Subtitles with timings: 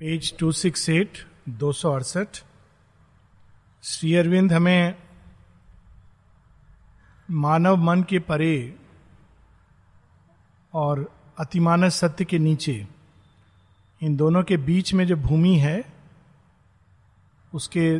[0.00, 2.36] Page to six eight दो सौ अड़सठ।
[3.82, 4.94] श्री अरविंद हमें
[7.30, 8.76] मानव मन के परे
[10.74, 12.86] और अतिमानस सत्य के नीचे,
[14.00, 15.84] इन दोनों के बीच में जो भूमि है,
[17.52, 17.98] उसके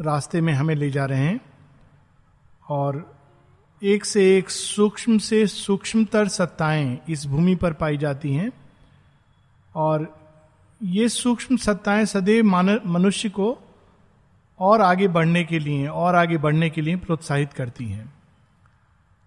[0.00, 1.40] रास्ते में हमें ले जा रहे हैं
[2.68, 3.18] और
[3.82, 8.50] एक से एक सूक्ष्म से सूक्ष्मतर सत्ताएँ इस भूमि पर पाई जाती हैं
[9.74, 10.19] और
[10.82, 12.44] ये सूक्ष्म सत्ताएँ सदैव
[12.86, 13.58] मनुष्य को
[14.60, 18.12] और आगे बढ़ने के लिए, और आगे बढ़ने के लिए प्रोत्साहित करती हैं।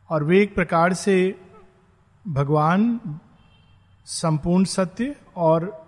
[0.10, 1.36] और वे एक प्रकार से
[2.28, 3.00] भगवान,
[4.06, 5.86] संपूर्ण सत्य और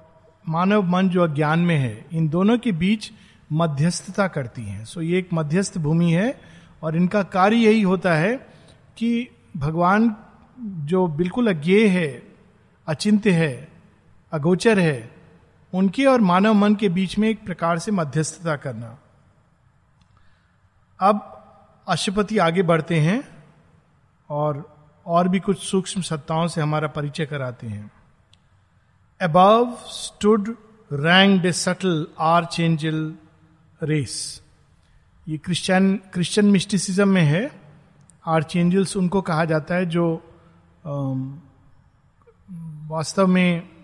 [0.49, 3.11] मानव मन जो अज्ञान में है, इन दोनों के बीच
[3.51, 6.41] मध्यस्थता करती हैं। सो ये एक मध्यस्थ भूमि है,
[6.83, 8.47] और इनका कार्य यही होता है
[8.97, 10.15] कि भगवान
[10.59, 12.23] जो बिल्कुल अज्ञेय है,
[12.87, 13.67] अचिंत्य है,
[14.31, 15.14] अगोचर है
[15.75, 18.97] उनके और मानव मन के बीच में एक प्रकार से मध्यस्थता करना।
[20.99, 21.31] अब
[21.87, 23.21] अशुपति आगे बढ़ते हैं
[24.29, 24.63] और
[25.05, 27.91] और भी कुछ सूक्ष्म सत्ताओं से हमारा परिचय कराते हैं।
[29.21, 30.55] Above stood
[30.91, 32.07] rank a subtle
[32.59, 33.13] archangel
[33.81, 34.41] race
[35.27, 37.51] ये क्रिश्चियन क्रिश्चियन मिस्टिसिज्म में है।
[38.25, 40.05] आर्च एंजल्स उनको कहा जाता है जो
[42.89, 43.74] वास्तव में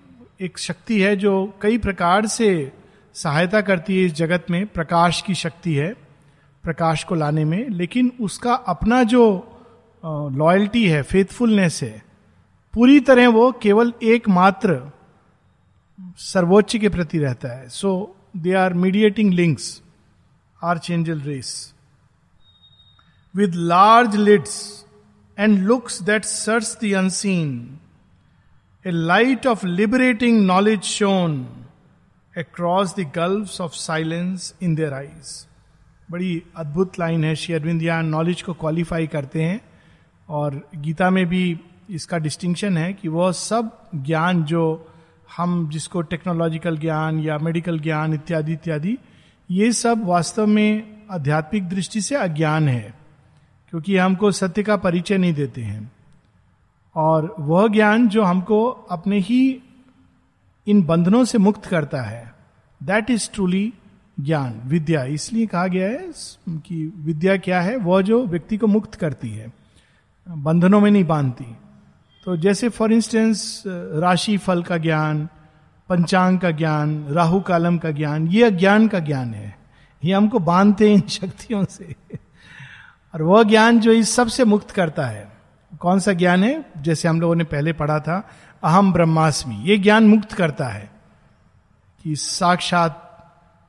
[0.41, 2.71] एक शक्ति है जो कई प्रकार से
[3.15, 5.93] सहायता करती है इस जगत में, प्रकाश की शक्ति है,
[6.63, 9.23] प्रकाश को लाने में, लेकिन उसका अपना जो
[10.03, 12.03] लॉयल्टी है फेथफुलनेस है,
[12.73, 14.81] पूरी तरह वो केवल एकमात्र
[16.19, 19.81] सर्वोच्च के प्रति रहता है। So they are mediating links
[20.91, 21.51] archangel race
[23.35, 24.85] with large lids
[25.37, 27.79] and looks that search the unseen
[28.87, 31.47] a light of liberating knowledge shone
[32.37, 35.47] across the gulf of silence in their eyes
[36.11, 39.61] बड़ी अद्भुत लाइन है श्री अरविंद यहाँ knowledge को qualify करते हैं।
[40.29, 41.59] और गीता में भी
[41.89, 44.93] इसका डिस्टिंक्शन है कि वह सब ज्ञान जो
[45.37, 48.97] हम जिसको टेक्नोलॉजिकल ज्ञान या मेडिकल ज्ञान इत्यादि इत्यादि,
[49.51, 52.93] ये सब वास्तव में आध्यात्मिक दृष्टि से अज्ञान है।
[53.69, 55.91] क्योंकि हमको सत्य का परिचय नहीं देते हैं।
[56.95, 59.63] और वह ज्ञान जो हमको अपने ही
[60.67, 62.35] इन बंधनों से मुक्त करता है
[62.83, 63.73] दैट इज़ ट्रूली
[64.19, 66.11] ज्ञान, विद्या। इसलिए कहा गया है
[66.49, 67.75] कि विद्या क्या है?
[67.75, 69.53] वह जो व्यक्ति को मुक्त करती है,
[70.29, 71.57] बंधनों में नहीं बांधती।
[72.25, 75.29] तो जैसे फॉर इंस्टेंस राशि फल का ज्ञान,
[75.89, 79.59] पंचांग का ज्ञान, राहु कालम का ज्ञान, ये अज्ञान का ज्ञान है।
[80.03, 81.95] ये हमको बांधते हैं इन शक्तियों से।
[83.13, 85.30] और वह ज्ञान जो इस सबसे मुक्त करता है।
[85.79, 86.65] कौन सा ज्ञान है?
[86.77, 88.29] जैसे हम लोगों ने पहले पढ़ा था
[88.63, 90.89] अहम ब्रह्मास्मि। ये ज्ञान मुक्त करता है
[92.03, 93.07] कि साक्षात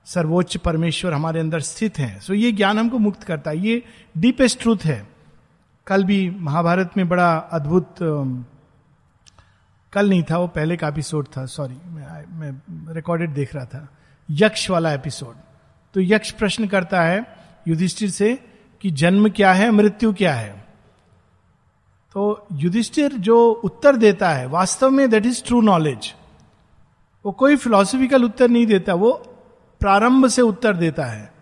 [0.06, 3.82] सर्वोच्च परमेश्वर हमारे अंदर स्थित है। सो ये ज्ञान हमको मुक्त करता है। ये
[4.18, 5.06] डीपेस्ट ट्रूथ है।
[5.86, 7.94] कल भी महाभारत में बड़ा अद्भुत
[9.92, 13.88] कल नहीं था वो पहले का एपिसोड था। सॉरी मैं, मैं रिकॉर्डेड देख रहा था।
[14.30, 15.34] यक्ष वाला एपिसोड
[15.94, 17.24] तो यक्ष प्रश्न करता है
[17.68, 18.34] युधिष्ठिर से
[18.80, 20.61] कि जन्म क्या है मृत्यु क्या है?
[22.14, 26.14] तो युधिष्ठिर जो उत्तर देता है, वास्तव में दैट इज़ ट्रू नॉलेज
[27.24, 29.12] वो कोई फिलोसफिकल उत्तर नहीं देता, वो
[29.80, 31.32] प्रारंभ से उत्तर देता है।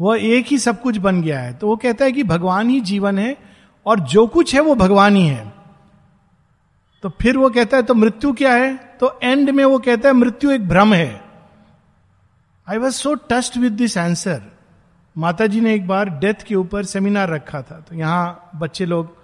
[0.00, 2.80] वह एक ही सब कुछ बन गया है। तो वो कहता है कि भगवान ही
[2.80, 3.36] जीवन है
[3.86, 5.52] और जो कुछ है वो भगवान ही है।
[7.02, 8.76] तो फिर वो कहता है तो मृत्यु क्या है?
[9.00, 11.24] तो एंड में वो कहता है, मृत्यु एक भ्रम है।
[12.68, 14.42] I was so touched with this answer
[15.16, 19.19] माता जी ने एक बार डेथ के ऊपर सेमिनार रखा था। तो यहाँ बच्चे लोग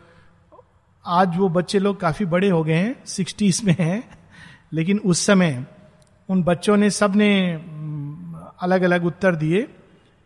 [1.06, 4.02] आज वो बच्चे लोग काफ़ी बड़े हो गए हैं, सिक्सटीज में हैं,
[4.72, 5.64] लेकिन उस समय
[6.28, 7.52] उन बच्चों ने सबने
[8.62, 9.68] अलग अलग उत्तर दिए।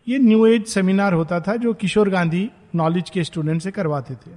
[0.07, 4.31] ये न्यू एज सेमिनार होता था जो किशोर गांधी नॉलेज के स्टूडेंट से करवाते थे।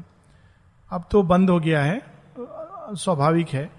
[0.91, 2.03] अब तो बंद हो गया है,
[2.39, 3.71] स्वाभाविक है।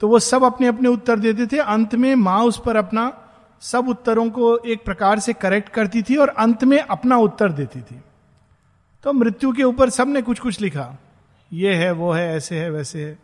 [0.00, 3.12] तो वो सब अपने अपने उत्तर देते थे। अंत में माँ उस पर अपना
[3.60, 7.80] सब उत्तरों को एक प्रकार से करेक्ट करती थी और अंत में अपना उत्तर देती
[7.80, 8.00] थी।
[9.04, 10.96] तो मृत्यु के ऊपर सबने कुछ कुछ लिखा।
[11.52, 13.18] ये है, वो है, ऐसे है, वैसे है।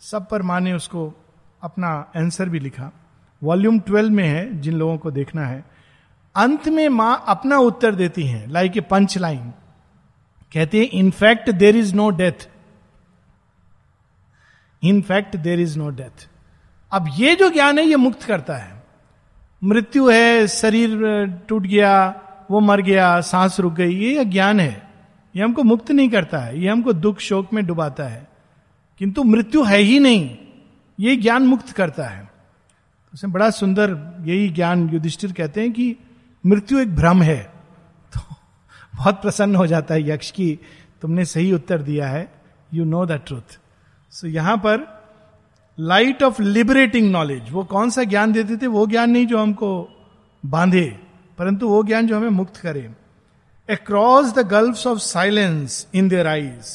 [0.00, 1.12] सब पर माँ ने उसको
[1.62, 2.90] अपना आंसर भी लिखा।
[3.42, 5.64] वॉल्यूम ट्वेल्व में है, जिन लोगों को देखना है।
[6.36, 9.52] अंत में माँ अपना उत्तर देती हैं लाइक ए पंच लाइन
[10.52, 12.48] कहती है in fact there is no death
[14.82, 16.28] in fact there is no death
[16.92, 18.82] अब ये जो ज्ञान है, ये मुक्त करता है।
[19.64, 22.20] मृत्यु है, शरीर टूट गया,
[22.50, 24.83] वो मर गया, सांस रुक गई, ये ज्ञान है।
[25.36, 28.28] ये हमको मुक्त नहीं करता है, ये हमको दुख शोक में डुबाता है।
[29.00, 30.36] किंतु मृत्यु है ही नहीं,
[31.00, 32.30] ये ज्ञान मुक्त करता है।
[33.14, 33.90] उसमें बड़ा सुंदर
[34.20, 35.96] यही ज्ञान युधिष्ठिर कहते हैं कि
[36.44, 37.42] मृत्यु एक भ्रम है।
[38.14, 38.20] तो
[38.96, 40.58] बहुत प्रसन्न हो जाता है यक्ष की,
[41.02, 42.32] तुमने सही उत्तर दिया है
[42.74, 43.58] you know the truth
[44.12, 45.02] so यहाँ पर
[45.78, 48.66] लाइट ऑफ़ लिबरेटिंग नॉलेज वो कौन सा ज्ञान देते थे?
[48.66, 49.88] वो ज्ञान नहीं जो हमको
[50.46, 50.84] बांधे,
[51.38, 52.90] परंतु वो ज्ञान जो हमें मुक्त करे।
[53.68, 56.72] Across the gulf of silence in their eyes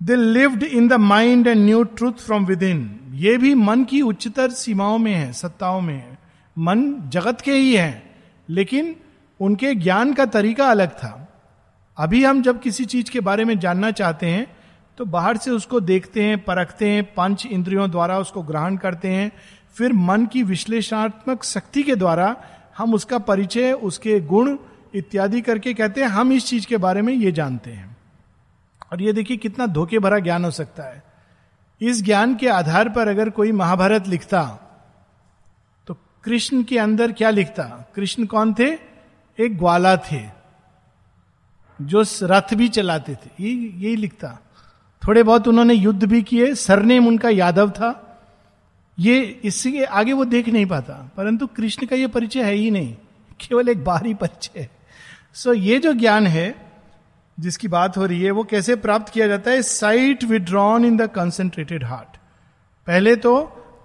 [0.00, 2.80] they lived in the mind and knew truth from within
[3.14, 6.18] ये भी मन की उच्चतर सीमाओं में है, सत्ताओं में है।
[6.56, 8.02] मन जगत के ही है,
[8.48, 8.94] लेकिन
[9.40, 11.28] उनके ज्ञान का तरीका अलग था।
[11.98, 14.46] अभी हम जब किसी चीज़ के बारे में जानना चाहते हैं
[14.98, 19.30] तो बाहर से उसको देखते हैं, परखते हैं, पंच इंद्रियों द्वारा उसको ग्रहण करते हैं।
[19.74, 22.34] फिर मन की विश्लेषणात्मक शक्ति के द्वारा
[22.78, 24.56] हम उसका परिचय, उसके गुण
[24.94, 27.96] इत्यादि करके कहते हैं, हम इस चीज़ के बारे में ये जानते हैं।
[28.92, 31.02] और ये देखिए कितना धोखे भरा ज्ञान हो सकता है।
[31.80, 34.42] इस ज्ञान के आधार पर अगर कोई महाभारत लिखता
[35.86, 35.94] तो
[36.24, 37.64] कृष्ण के अंदर क्या लिखता?
[37.94, 38.68] कृष्ण कौन थे?
[39.38, 40.22] एक ग्वाला थे,
[41.80, 44.38] जो रथ भी चलाते थे। यही यही लिखता।
[45.02, 48.06] थोड़े बहुत उन्होंने युद्ध भी किए, सरनेम उनका यादव था।
[48.98, 52.94] ये इससे आगे वो देख नहीं पाता, परंतु कृष्ण का ये परिचय है ही नहीं।
[53.40, 54.68] केवल एक बाहरी परिचय
[55.34, 56.54] सो ये जो ज्ञान है,
[57.40, 59.62] जिसकी बात हो रही है, वो कैसे प्राप्त किया जाता है?
[59.62, 62.16] Sight withdrawn in the concentrated heart
[62.86, 63.36] पहले तो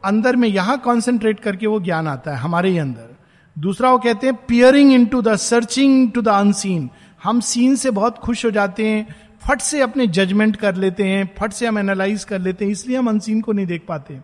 [0.06, 3.16] अंदर में यहाँ कॉन्सेंट्रेट करके वो ज्ञान आता है, हमारे ही अंदर।
[3.58, 6.90] दूसरा वो कहते हैं peering into the searching to the unseen
[7.24, 9.16] हम सीन से बहुत खुश हो जाते हैं,
[9.48, 12.98] फट से अपने जजमेंट कर लेते हैं, फट से हम एनालाइज कर लेते हैं, इसलिए
[12.98, 14.20] हम अनसीन को नहीं देख पाते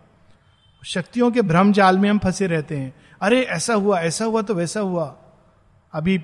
[0.82, 4.54] शक्तियों के भ्रम जाल में हम फंसे रहते हैं। अरे, ऐसा हुआ ऐसा हुआ तो
[4.54, 5.04] वैसा हुआ।
[5.92, 6.18] अभी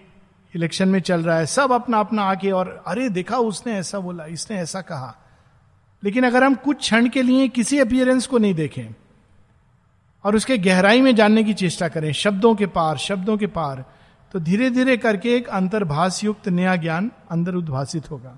[0.59, 4.25] इलेक्शन में चल रहा है, सब अपना अपना आके और, अरे, देखा उसने ऐसा बोला,
[4.25, 5.15] इसने ऐसा कहा।
[6.05, 8.95] लेकिन अगर हम कुछ क्षण के लिए किसी अपियरेंस को नहीं देखें
[10.25, 13.85] और उसके गहराई में जानने की चेष्टा करें, शब्दों के पार, शब्दों के पार
[14.33, 18.31] तो धीरे धीरे करके एक अंतर्भाष युक्त नया ज्ञान अंदर उद्भाषित होगा।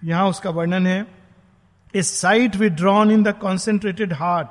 [0.00, 1.06] तो यहाँ उसका वर्णन है
[1.94, 4.48] a sight withdrawn in the concentrated heart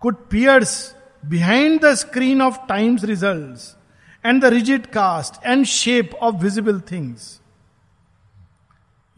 [0.00, 0.94] could pierce
[1.26, 3.83] behind the screen of time's result
[4.26, 7.40] and the rigid cast and shape of visible things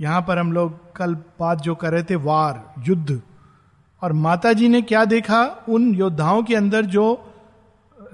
[0.01, 3.23] यहाँ पर हम लोग कल बात जो कर रहे थे, वार, युद्ध।
[4.03, 5.65] और माता जी ने क्या देखा?
[5.69, 7.33] उन योद्धाओं के अंदर जो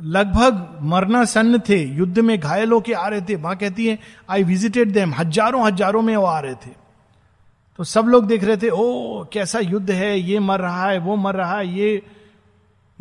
[0.02, 3.98] लगभग मरना सन्न थे, युद्ध में घायल होके आ रहे थे माँ कहती है
[4.30, 6.70] आई विजिटेड देम हज़ारों हज़ारों में वो आ रहे थे।
[7.76, 11.16] तो सब लोग देख रहे थे, ओ, कैसा युद्ध है, ये मर रहा है, वो
[11.16, 12.02] मर रहा है, ये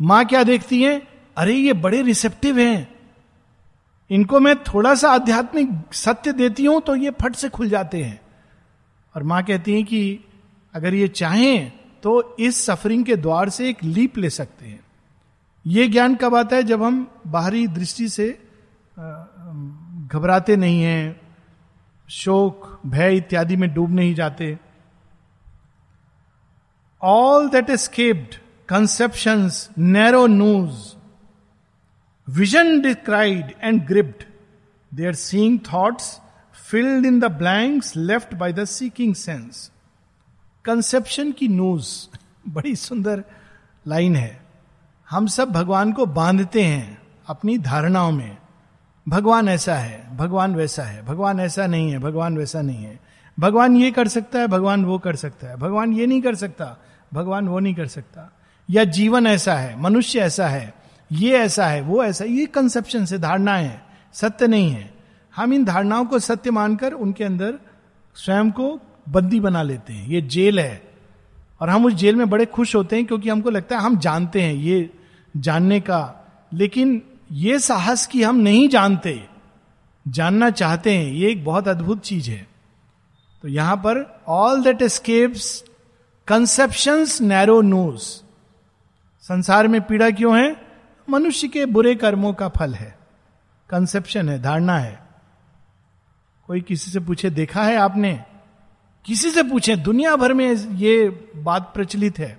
[0.00, 1.02] माँ क्या देखती है?
[1.36, 2.91] अरे, ये बड़े रिसेप्टिव हैं।
[4.12, 8.20] इनको मैं थोड़ा सा आध्यात्मिक सत्य देती हूँ तो ये फट से खुल जाते हैं।
[9.14, 10.24] और माँ कहती है कि
[10.74, 11.72] अगर ये चाहें
[12.02, 14.80] तो इस सफरिंग के द्वार से एक लीप ले सकते हैं।
[15.66, 16.62] ये ज्ञान कब आता है?
[16.62, 18.28] जब हम बाहरी दृष्टि से
[20.08, 21.20] घबराते नहीं हैं,
[22.08, 24.56] शोक, भय इत्यादि में डूब नहीं जाते।
[27.02, 28.34] All that escaped
[28.68, 30.94] conception narrow noose
[32.28, 34.24] vision descried and gripped
[34.94, 36.20] they are seeing thoughts
[36.70, 39.70] filled in the blanks left by the seeking sense
[40.64, 43.24] conception की न्यूज़ बड़ी सुंदर
[43.86, 44.40] लाइन है।
[45.10, 48.36] हम सब भगवान को बांधते हैं अपनी धारणाओं में।
[49.08, 53.00] भगवान ऐसा है, भगवान वैसा है, भगवान ऐसा नहीं है, भगवान वैसा नहीं है।
[53.40, 56.76] भगवान ये कर सकता है, भगवान वो कर सकता है। भगवान ये नहीं कर सकता,
[57.14, 58.32] भगवान वो नहीं कर सकता।
[58.70, 60.81] या जीवन ऐसा है, मनुष्य ऐसा है
[61.12, 64.94] ये ऐसा है, वो ऐसा ये कंसेप्शन से धारणाएँ है, सत्य नहीं है।
[65.36, 67.58] हम इन धारणाओं को सत्य मानकर उनके अंदर
[68.14, 70.92] स्वयं को बंदी बना लेते हैं। ये जेल है।
[71.60, 74.42] और हम उस जेल में बड़े खुश होते हैं क्योंकि हमको लगता है हम जानते
[74.42, 74.90] हैं ये
[75.36, 77.02] जानने का। लेकिन
[77.32, 79.26] ये साहस की हम नहीं जानते,
[80.08, 82.46] जानना चाहते हैं, ये एक बहुत अद्भुत चीज़ है।
[83.42, 85.64] तो यहाँ पर all that escapes
[86.26, 88.02] conception narrow noose
[89.22, 90.61] संसार में पीड़ा क्यों है?
[91.10, 92.98] मनुष्य के बुरे कर्मों का फल है।
[93.70, 95.02] कंसेप्शन है, धारणा है।
[96.46, 98.24] कोई किसी से पूछे, देखा है आपने?
[99.04, 102.38] किसी से पूछे, दुनिया भर में ये बात प्रचलित है।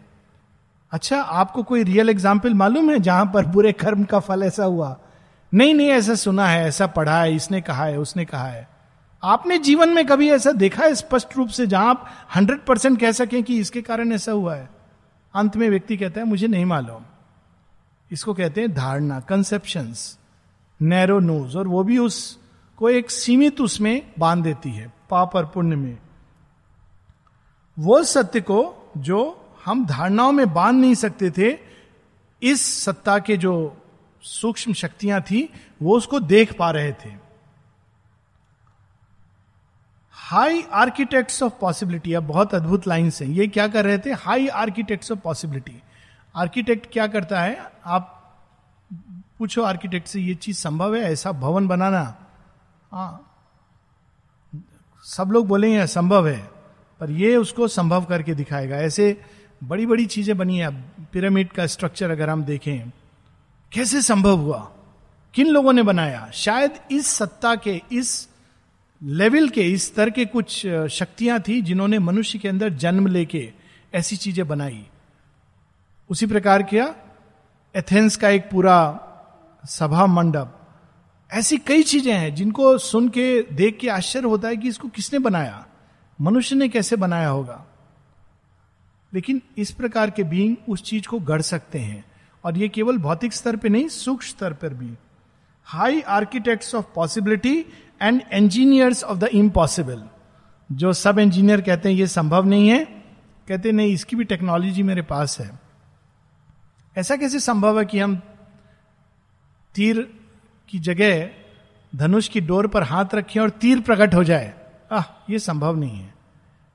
[0.92, 5.00] अच्छा आपको कोई रियल एग्ज़ाम्पल मालूम है जहाँ पर बुरे कर्म का फल ऐसा हुआ?
[5.54, 8.70] नहीं नहीं, ऐसा सुना है, ऐसा पढ़ा है, इसने कहा है, उसने कहा है।
[9.24, 13.12] आपने जीवन में कभी ऐसा देखा है स्पष्ट रूप से जहाँ आप हंड्रेड परसेंट कह
[13.12, 14.70] सकें कि इसके कारण ऐसा हुआ है?
[15.34, 17.04] अंत में व्यक्ति कहता है, मुझे नहीं मालूम।
[18.14, 19.94] इसको कहते हैं धारणा कंसेप्शन
[20.82, 22.40] नैरो नोज़ और वो भी उस
[22.78, 25.98] को एक सीमित उसमें बाँध देती है, पाप और पुण्य में।
[27.80, 31.58] वो सत्य को जो हम धारणाओं में बाँध नहीं सकते थे,
[32.42, 33.78] इस सत्ता के जो
[34.22, 37.10] सूक्ष्म शक्तियाँ थी, वो उसको देख पा रहे थे।
[40.12, 44.12] हाई आर्किटेक्ट्स ऑफ़ पॉसिबिलिटी अब बहुत अद्भुत लाइन्स हैं। ये क्या कर रहे थे?
[44.12, 45.83] High architects of possibility
[46.36, 47.72] architect क्या करता है?
[47.86, 48.20] आप
[49.40, 51.02] पूछो आर्किटेक्ट से, ये चीज़ संभव है?
[51.02, 52.18] ऐसा भवन बनाना।
[52.92, 53.30] हाँ।
[55.04, 56.50] सब लोग बोलेंगे संभव है।
[57.00, 59.22] पर ये उसको संभव करके दिखाएगा। ऐसे
[59.64, 60.72] बड़ी बड़ी चीज़ें बनी है।
[61.14, 62.90] पिरामिड का स्ट्रक्चर अगर हम देखें,
[63.72, 64.72] कैसे संभव हुआ?
[65.34, 66.30] किन लोगों ने बनाया?
[66.34, 68.30] शायद इस सत्ता के, इस
[69.04, 73.52] लेवल के, इस स्तर के कुछ शक्तियाँ थी जिन्होंने मनुष्य के अंदर जन्म लेके
[73.94, 74.88] ऐसी चीज़ें बनाई।
[76.14, 76.96] उसी प्रकार किया।
[77.76, 79.00] एथेंस का एक पूरा
[79.66, 80.60] सभा मंडप।
[81.32, 85.20] ऐसी कई चीज़ें हैं जिनको सुन के, देख के आश्चर्य होता है कि इसको किसने
[85.20, 85.66] बनाया?
[86.22, 87.66] मनुष्य ने कैसे बनाया होगा?
[89.14, 92.06] लेकिन इस प्रकार के बीइंग उस चीज़ को गढ़ सकते हैं।
[92.44, 94.94] और ये केवल भौतिक स्तर पे नहीं, सूक्ष्म स्तर पर भी।
[95.66, 97.66] High architects of possibility
[98.02, 100.04] and engineers of the impossible
[100.72, 102.86] जो सब इंजीनियर कहते हैं, ये संभव नहीं है।
[103.48, 105.63] कहते नहीं, इसकी भी टेक्नोलॉजी मेरे पास है।
[106.98, 108.22] ऐसा कैसे संभव है कि हम
[109.76, 110.20] तीर
[110.70, 111.30] की जगह
[111.96, 114.54] धनुष की डोर पर हाथ रखें और तीर प्रकट हो जाए?
[114.92, 116.14] आह, ये संभव नहीं है।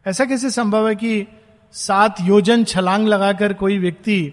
[0.06, 1.26] ऐसा कैसे संभव है कि
[1.72, 4.32] सात योजन छलांग लगाकर कोई व्यक्ति,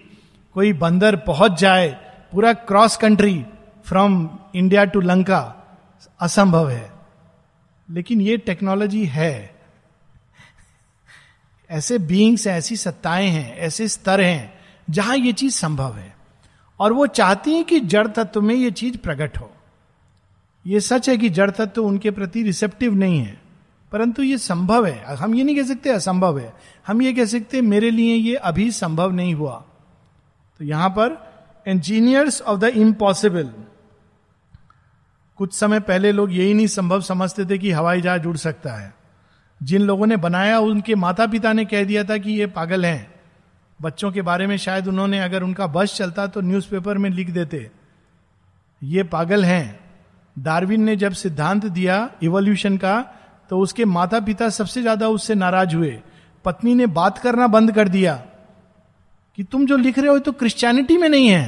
[0.54, 1.88] कोई बंदर पहुँच जाए,
[2.32, 3.46] पूरा cross country
[3.84, 5.54] from India to Lanka?
[6.20, 6.92] असंभव है।
[7.90, 9.54] लेकिन ये टेक्नोलॉजी है।
[11.70, 14.55] ऐसे बींग्स ऐसी सत्ताएँ हैं, ऐसे स्तर हैं
[14.90, 16.16] जहाँ ये चीज़ संभव है।
[16.80, 19.50] और वो चाहती हैं कि जड़ तत्व में ये चीज़ प्रकट हो।
[20.66, 23.40] ये सच है कि जड़ तत्व उनके प्रति रिसेप्टिव नहीं है,
[23.92, 26.52] परंतु ये संभव है। हम ये नहीं कह सकते असंभव है।
[26.86, 29.64] हम ये कह सकते मेरे लिए ये अभी संभव नहीं हुआ।
[30.60, 31.16] तो यहाँ पर
[31.68, 33.50] इंजीनियर्स ऑफ़ द इम्पॉसिबल
[35.38, 38.94] कुछ समय पहले लोग यही नहीं संभव समझते थे कि हवाई जहाज़ उड़ सकता है।
[39.62, 43.15] जिन लोगों ने बनाया, उनके माता पिता ने कह दिया था कि ये पागल हैं।
[43.80, 47.70] बच्चों के बारे में शायद उन्होंने अगर उनका बस चलता तो न्यूज़पेपर में लिख देते।
[48.82, 49.78] ये पागल हैं।
[50.36, 53.00] डार्विन ने जब सिद्धांत दिया इवोल्यूशन का
[53.50, 55.98] तो उसके माता पिता सबसे ज़्यादा उससे नाराज़ हुए।
[56.44, 58.14] पत्नी ने बात करना बंद कर दिया
[59.38, 61.46] कि तुम जो लिख रहे हो तो क्रिश्चियनिटी में नहीं है।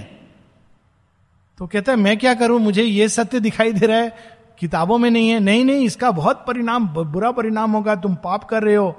[1.58, 2.58] तो कहता है, मैं क्या करूँ?
[2.60, 6.44] मुझे ये सत्य दिखाई दे रहा है। किताबों में नहीं है। नहीं नहीं, इसका बहुत
[6.46, 8.94] परिणाम बुरा परिणाम होगा। तुम पाप कर रहे हो।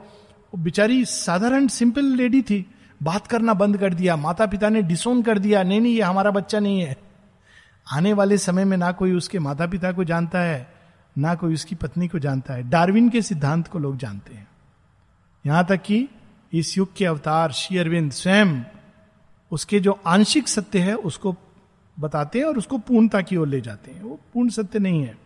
[0.54, 2.66] बेचारी साधारण सिंपल लेडी थी।
[3.04, 6.32] बात करना बंद कर दिया माता पिता ने डिसोन कर दिया, नहीं नहीं, ये हमारा
[6.32, 6.98] बच्चा नहीं है।
[7.94, 10.74] आने वाले समय में ना कोई उसके माता पिता को जानता है,
[11.18, 14.48] ना कोई उसकी पत्नी को जानता है। डार्विन के सिद्धांत को लोग जानते हैं।
[15.46, 16.10] यहाँ तक कि
[16.54, 18.64] इस युग के अवतार, श्री अरविंद स्वयं
[19.52, 21.36] उसके जो आंशिक सत्य है, उसको
[22.00, 25.18] बताते हैं और उसको पूर्णता की ओर ले जाते हैं। वो पूर्ण सत्य नहीं है।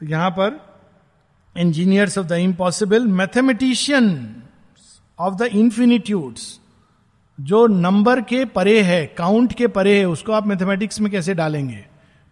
[0.00, 0.76] तो यहाँ पर
[1.56, 4.06] engineers of the impossible mathematician
[5.18, 6.60] of the infinitudes
[7.40, 11.86] जो नंबर के परे है काउंट के परे है, उसको आप मैथमेटिक्स में कैसे डालेंगे?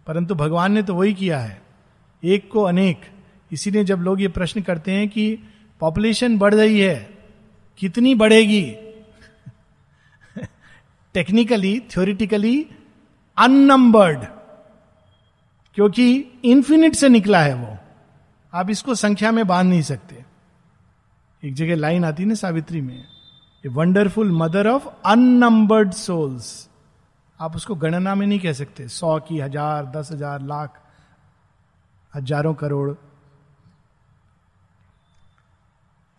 [0.07, 1.61] परंतु भगवान ने तो वही किया है।
[2.23, 3.01] एक को अनेक।
[3.51, 5.39] इसीलिए जब लोग ये प्रश्न करते हैं कि
[5.79, 7.17] पॉपुलेशन बढ़ रही है,
[7.77, 8.75] कितनी बढ़ेगी?
[11.13, 12.67] टेक्निकली थ्योरिटिकली
[13.37, 14.19] अननंबर्ड
[15.75, 17.77] क्योंकि इंफिनिट से निकला है वो।
[18.53, 20.34] आप इसको संख्या में बाँध नहीं सकते।
[21.45, 23.03] एक जगह लाइन आती ना सावित्री में
[23.63, 26.47] a wonderful mother of unnumbered souls
[27.39, 30.79] आप उसको गणना में नहीं कह सकते। सौ की हज़ार, दस हज़ार, लाख,
[32.13, 32.89] हज़ारों crore.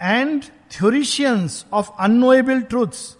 [0.00, 3.16] And theoreticians of unknowable truths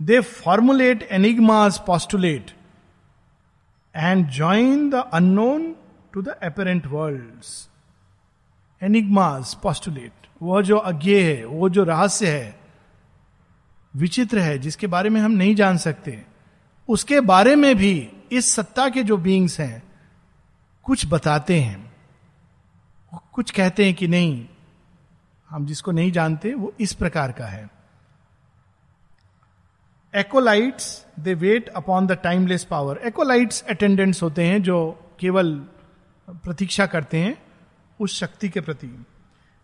[0.00, 2.50] they formulate enigmas postulate
[3.94, 5.74] and join the unknown
[6.12, 7.44] to the apparent world
[8.82, 12.60] enigmas postulate वह जो अज्ञे है, वो जो रहस्य है,
[13.96, 16.24] विचित्र है, जिसके बारे में हम नहीं जान सकते,
[16.88, 19.82] उसके बारे में भी इस सत्ता के जो बींग्स हैं,
[20.82, 21.90] कुछ बताते हैं।
[23.32, 24.48] कुछ कहते हैं कि नहीं,
[25.50, 27.70] हम जिसको नहीं जानते, वो इस प्रकार का है।
[30.14, 35.66] Acolytes they wait upon the timeless power acolytes attendants होते हैं जो केवल
[36.30, 37.42] प्रतीक्षा करते हैं
[38.00, 39.06] उस शक्ति के प्रति।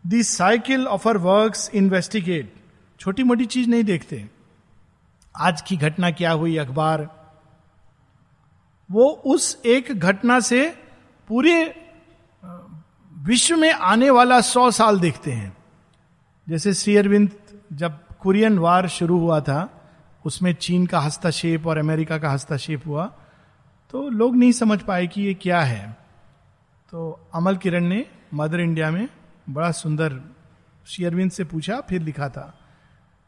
[0.07, 2.55] The cycle of her work investigate
[3.01, 4.29] छोटी मोटी चीज़ नहीं देखते।
[5.35, 7.09] आज की घटना क्या हुई, अखबार?
[8.91, 10.69] वो उस एक घटना से
[11.29, 11.55] पूरे
[13.13, 15.57] विश्व में आने वाला सौ साल देखते हैं।
[16.49, 17.31] जैसे श्री अरविंद,
[17.73, 19.71] जब कुरियन वार शुरू हुआ था,
[20.25, 23.07] उसमें चीन का हस्तक्षेप और अमेरिका का हस्तक्षेप हुआ
[23.93, 25.97] तो लोग नहीं समझ पाए कि ये क्या है।
[26.93, 29.09] तो अमल किरण ने मदर इंडिया में
[29.47, 30.21] बड़ा सुंदर
[30.87, 32.53] श्री अरविंद से पूछा, फिर लिखा था,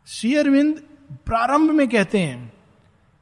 [0.09, 0.83] श्री अरविंद,
[1.27, 2.53] प्रारंभ में कहते हैं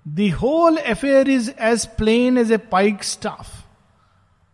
[0.07, 2.57] the whole affair is as plain as a
[3.05, 3.65] pikestaff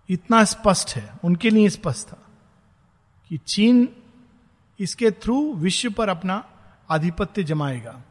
[0.09, 2.19] इतना स्पष्ट है, उनके लिए स्पष्ट था
[3.31, 3.89] कि चीन
[4.79, 6.43] इसके थ्रू विश्व पर अपना
[6.91, 8.03] आधिपत्य जमाएगा।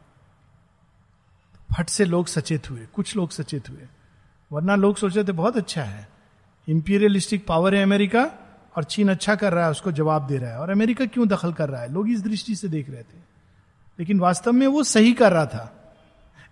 [1.69, 3.87] फट से लोग सचेत हुए, कुछ लोग सचेत हुए,
[4.51, 6.07] वरना लोग सोच रहे थे, बहुत अच्छा है
[6.67, 8.23] इंपीरियलिस्टिक पावर है अमेरिका
[8.75, 11.53] और चीन अच्छा कर रहा है, उसको जवाब दे रहा है। और अमेरिका क्यों दखल
[11.53, 11.93] कर रहा है?
[11.93, 13.19] लोग इस दृष्टि से देख रहे थे।
[13.99, 15.77] लेकिन वास्तव में वो सही कर रहा था।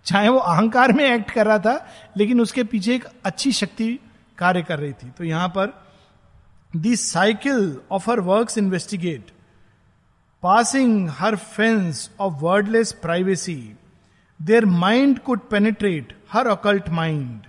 [0.04, 3.98] चाहे वो अहंकार में एक्ट कर रहा था, लेकिन उसके पीछे एक अच्छी शक्ति
[4.38, 5.86] कार्य कर रही थी। तो यहाँ पर
[6.76, 9.30] this cycle of her work investigate
[10.42, 13.74] passing her fence of wordless privacy
[14.42, 17.42] their mind could penetrate her occult mind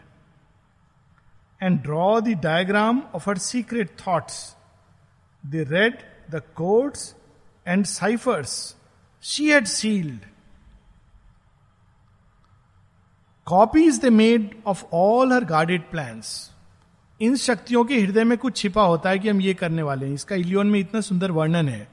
[1.63, 4.55] and draw the diagram of her secret thoughts
[5.45, 5.97] they read
[6.31, 7.15] the codes
[7.67, 8.75] and ciphers
[9.23, 10.19] she had sealed.
[13.45, 16.51] Copies they made of all her guarded plans.
[17.21, 20.13] इन शक्तियों के हृदय में कुछ छिपा होता है कि हम ये करने वाले हैं
[20.13, 21.87] इसका इलियोन में इतना सुंदर वर्णन है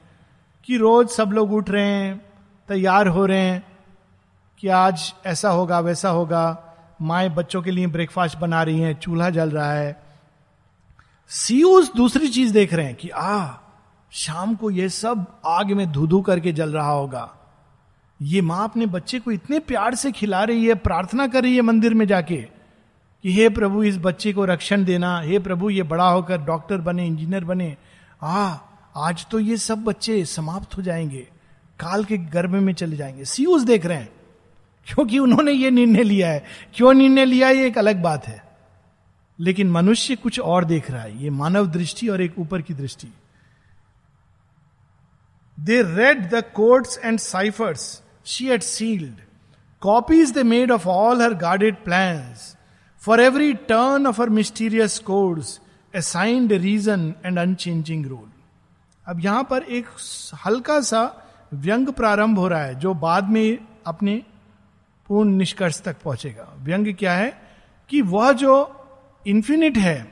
[0.65, 2.21] कि रोज सब लोग उठ रहे हैं,
[2.67, 3.77] तैयार हो रहे हैं
[4.59, 9.29] कि आज ऐसा होगा, वैसा होगा माए बच्चों के लिए ब्रेकफास्ट बना रही हैं, चूल्हा
[9.29, 10.08] जल रहा है
[11.31, 13.53] सीयूज दूसरी चीज़ देख रहे हैं कि, आ,
[14.11, 17.35] शाम को यह सब आग में धू धू करके जल रहा होगा।
[18.21, 21.61] ये माँ अपने बच्चे को इतने प्यार से खिला रही है, प्रार्थना कर रही है
[21.61, 22.35] मंदिर में जाके
[23.23, 27.07] कि, हे प्रभु, इस बच्चे को रक्षण देना। हे प्रभु, ये बड़ा होकर डॉक्टर बने,
[27.07, 27.77] इंजीनियर बने।
[28.23, 28.55] आ,
[28.97, 31.27] आज तो ये सब बच्चे समाप्त हो जाएँगे।
[31.79, 34.09] काल के गर्भ में चले जाएँगे। सीयूज देख रहे हैं,
[34.85, 36.43] क्योंकि उन्होंने ये निर्णय लिया है।
[36.73, 38.48] क्यों निर्णय लिया ये एक अलग बात है।
[39.39, 43.07] लेकिन मनुष्य कुछ और देख रहा है। ये मानव दृष्टि और एक ऊपर की दृष्टि।
[45.59, 49.15] They read the codes and ciphers she had sealed
[49.81, 52.35] copies they made of all her guarded plan
[52.97, 55.61] for every turn of her mysterious codes
[55.95, 58.31] assigned reason and unchanging role
[59.05, 59.85] अब यहाँ पर एक
[60.45, 64.23] हल्का सा व्यंग प्रारंभ हो रहा है, जो बाद में अपने
[65.07, 67.41] पूर्ण निष्कर्ष तक पहुंचेगा। व्यंग क्या है?
[67.89, 68.78] कि वह जो
[69.25, 70.11] इंफिनिट है।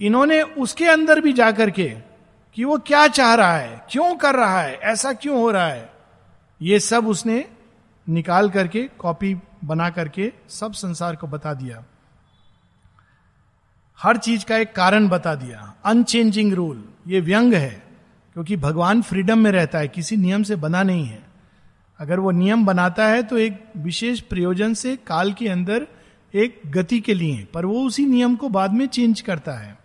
[0.00, 1.88] इन्होंने उसके अंदर भी जाकर के
[2.56, 5.90] कि वो क्या चाह रहा है, क्यों कर रहा है, ऐसा क्यों हो रहा है,
[6.60, 7.44] ये सब उसने
[8.06, 11.84] निकाल करके कॉपी बना करके सब संसार को बता दिया।
[13.98, 17.82] हर चीज़ का एक कारण बता दिया। अनचेंजिंग रूल ये व्यंग है,
[18.36, 21.22] क्योंकि भगवान फ्रीडम में रहता है, किसी नियम से बना नहीं है।
[22.00, 25.86] अगर वो नियम बनाता है तो एक विशेष प्रयोजन से काल के अंदर
[26.34, 29.78] एक गति के लिए, पर वो उसी नियम को बाद में चेंज करता है।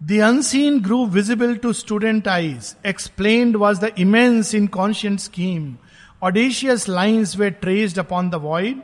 [0.00, 5.74] The unseen grew visible to student eyes explain was the immense inconscient scheme
[6.22, 8.82] audacious lines they traced upon the void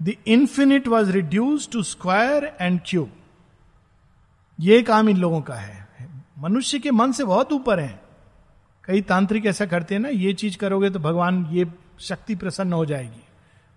[0.00, 3.10] the infinite was reduce to square and cube
[4.58, 5.88] ये काम इन लोगों का है।
[6.38, 8.00] मनुष्य के मन से बहुत ऊपर है।
[8.84, 11.66] कई तांत्रिक ऐसा करते हैं ना, ये चीज़ करोगे तो भगवान ये
[12.00, 13.22] शक्ति प्रसन्न हो जाएगी।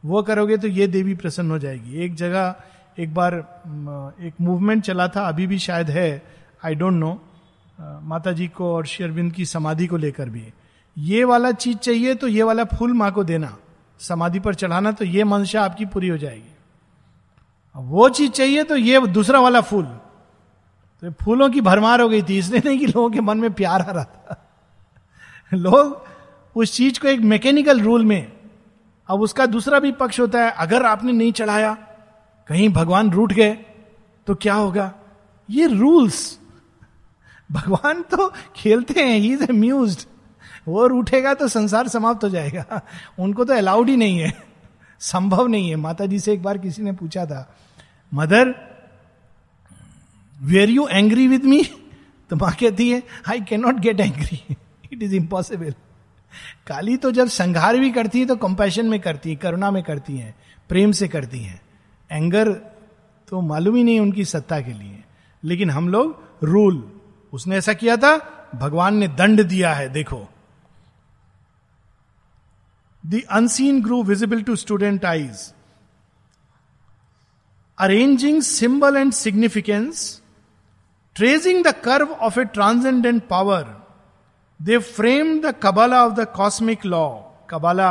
[0.03, 2.55] वो करोगे तो ये देवी प्रसन्न हो जाएगी। एक जगह,
[2.99, 3.33] एक बार
[4.21, 6.23] एक मूवमेंट चला था, अभी भी शायद है
[6.65, 7.21] आई डोंट नो
[7.79, 10.53] माता जी को और शेरविंद की समाधि को लेकर भी।
[10.97, 13.57] ये वाला चीज़ चाहिए तो ये वाला फूल माँ को देना।
[13.99, 16.49] समाधि पर चढ़ाना तो ये मंशा आपकी पूरी हो जाएगी।
[17.75, 19.85] वो चीज़ चाहिए तो ये दूसरा वाला फूल।
[21.03, 23.81] तो फूलों की भरमार हो गई थी, इसलिए नहीं कि लोगों के मन में प्यार
[23.81, 24.43] आ रहा था।
[25.53, 26.05] लोग
[26.55, 28.31] उस चीज़ को एक मैकेनिकल रूल में
[29.13, 31.73] अब उसका दूसरा भी पक्ष होता है, अगर आपने नहीं चढ़ाया,
[32.49, 33.53] कहीं भगवान रूठ गए
[34.27, 34.93] तो क्या होगा?
[35.49, 36.39] ये रूल्स
[37.49, 40.05] भगवान तो खेलते हैं ही इज़ अम्यूज
[40.67, 42.81] वो उठेगा तो संसार समाप्त हो जाएगा।
[43.19, 44.31] उनको तो अलाउड ही नहीं है।
[45.01, 47.55] संभव नहीं है। माता जी से एक बार किसी ने पूछा था,
[48.11, 48.53] mother
[50.39, 51.63] were you angry with me
[52.29, 54.39] तो माँ कहती है I can not get angry
[54.93, 55.73] it is impossible
[56.67, 60.17] Kali तो जब संघार भी करती है तो कंपैशन में करती है, करुणा में करती
[60.17, 60.35] है,
[60.69, 61.61] प्रेम से करती है।
[62.11, 62.51] एंगर
[63.29, 65.03] तो मालूम ही नहीं उनकी सत्ता के लिए।
[65.43, 66.91] लेकिन हम लोग रूल
[67.33, 68.17] उसने ऐसा किया था,
[68.55, 70.27] भगवान ने दंड दिया है, देखो।
[73.05, 75.53] The unseen grew visible to student eyes
[77.77, 80.21] arranging symbol and significance
[81.15, 83.82] tracing the curve of a transcendent power
[84.63, 87.07] they frame the Kabbalah of the cosmic law
[87.49, 87.89] Kabbalah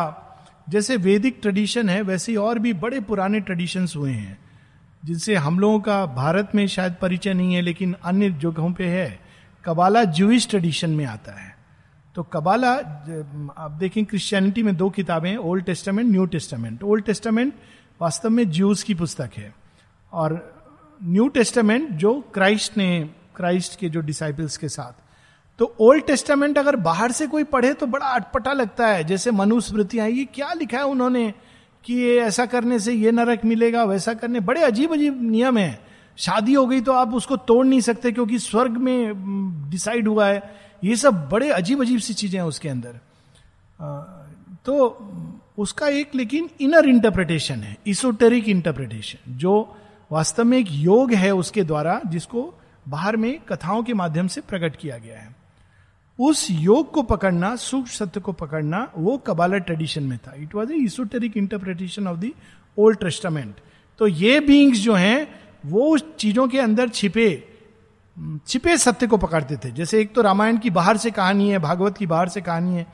[0.69, 4.39] जैसे वैदिक ट्रेडिशन है, वैसे और भी बड़े पुराने ट्रेडिशंस हुए हैं,
[5.03, 9.21] जिनसे हम लोगों का भारत में शायद परिचय नहीं है, लेकिन अन्य जगहों पे है।
[9.65, 11.55] कबाला जूइश ट्रेडिशन में आता है।
[12.17, 17.55] तो कबाला आप देखें क्रिश्चियनिटी में दो किताबें Old Testament New Testament Old Testament
[18.01, 19.55] वास्तव में ज्यूज की पुस्तक है।
[20.13, 20.41] और
[21.05, 22.91] न्यू टेस्टामेंट जो क्राइस्ट ने
[23.37, 25.02] क्राइस्ट के जो डिसाइपल्स के साथ
[25.59, 30.09] तो ओल्ड टेस्टामेंट अगर बाहर से कोई पढ़े तो बड़ा अटपटा लगता है। जैसे मनुस्मृतियाँ,
[30.09, 31.33] ये क्या लिखा है उन्होंने
[31.85, 35.79] कि ये ऐसा करने से ये नरक मिलेगा, वैसा करने। बड़े अजीब अजीब नियम है।
[36.19, 40.43] शादी हो गई तो आप उसको तोड़ नहीं सकते क्योंकि स्वर्ग में डिसाइड हुआ है।
[40.85, 42.99] ये सब बड़े अजीब अजीब सी चीज़ें हैं उसके अंदर।
[44.65, 44.75] तो
[45.59, 49.53] उसका एक लेकिन इनर इंटरप्रिटेशन है इसोटेरिक इंटरप्रिटेशन जो
[50.11, 52.53] वास्तव में एक योग है उसके द्वारा, जिसको
[52.89, 55.35] बाहर में कथाओं के माध्यम से प्रकट किया गया है।
[56.23, 60.73] उस योग को पकड़ना, सूक्ष्म सत्य को पकड़ना, वो कबाला ट्रेडिशन में था। It was
[60.73, 62.31] esoteric interpretation of the
[62.79, 63.55] Old Testament
[63.99, 67.49] तो ये बींग्स जो हैं, वो उस चीज़ों के अंदर छिपे
[68.47, 71.97] छिपे सत्य को पकड़ते थे। जैसे एक तो रामायण की बाहर से कहानी है, भागवत
[71.97, 72.87] की बाहर से कहानी है,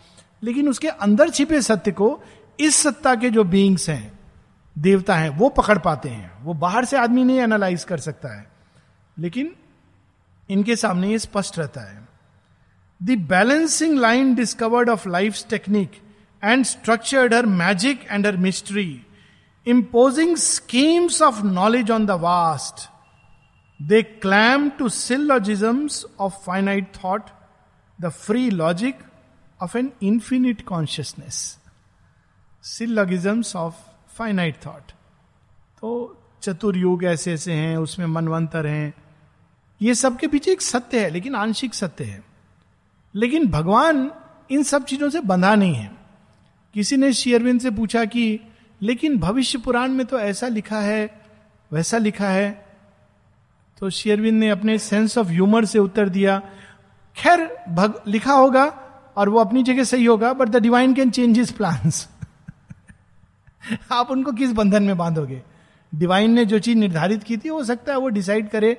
[0.43, 2.23] लेकिन उसके अंदर छिपे सत्य को
[2.61, 4.19] इस सत्ता के जो बींग्स हैं,
[4.79, 8.51] देवता हैं, वो पकड़ पाते हैं। वो बाहर से आदमी नहीं एनालाइज कर सकता है।
[9.19, 9.53] लेकिन
[10.51, 12.08] इनके सामने ये स्पष्ट रहता है।
[13.01, 16.01] The balancing line discovered of life technique
[16.43, 18.89] and structured her magic and her mystery
[19.67, 22.89] imposing schemes of knowledge on the vast.
[23.81, 27.31] They clam to syllogisms of finite thought,
[27.99, 28.99] the free logic
[29.61, 31.59] of an infinite consciousness.
[32.65, 33.75] Syllogisms of
[34.09, 34.93] finite thought.
[35.83, 35.91] तो
[36.43, 38.95] चतुर्युग ऐसे ऐसे हैं उसमें मनवंतर हैं
[39.81, 42.23] ये सब के पीछे एक सत्य है लेकिन आंशिक सत्य है
[43.15, 44.11] लेकिन भगवान
[44.51, 45.93] इन सब चीज़ों से बंधा नहीं है।
[46.75, 48.41] किसी ने शेयरविंद से पूछा कि
[48.83, 51.23] लेकिन भविष्य पुराण में तो ऐसा लिखा है
[51.73, 52.67] वैसा लिखा है?
[53.81, 56.43] तो शेयरविंद ने अपने सेंस ऑफ़ ह्यूमर से उत्तर दिया
[57.17, 58.65] खैर भग लिखा होगा
[59.17, 61.91] और वो अपनी जगह सही होगा but the divine can change his plan
[63.93, 65.43] आप उनको किस बंधन में बांधोगे?
[65.95, 68.75] डिवाइन ने जो चीज़ निर्धारित की थी हो सकता है वो डिसाइड करे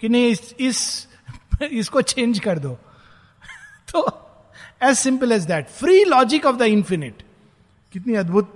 [0.00, 1.08] कि नहीं इस, इस
[1.72, 2.78] इसको चेंज कर दो।
[3.94, 4.00] तो
[4.82, 7.22] as simple as that free logic of the infinite
[7.92, 8.54] कितनी अद्भुत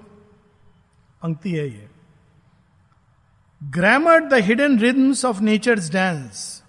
[1.23, 1.89] पंक्ति है ये.
[3.61, 6.63] Grammar the hidden rhythms of nature's dance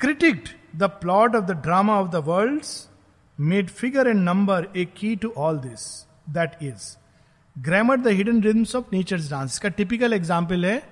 [0.00, 2.62] critiqued the plot of the drama of the world
[3.38, 5.86] made figure and number a key to all this
[6.30, 6.96] that is
[7.56, 10.82] grammar the hidden rhythms of nature's dance का typical example है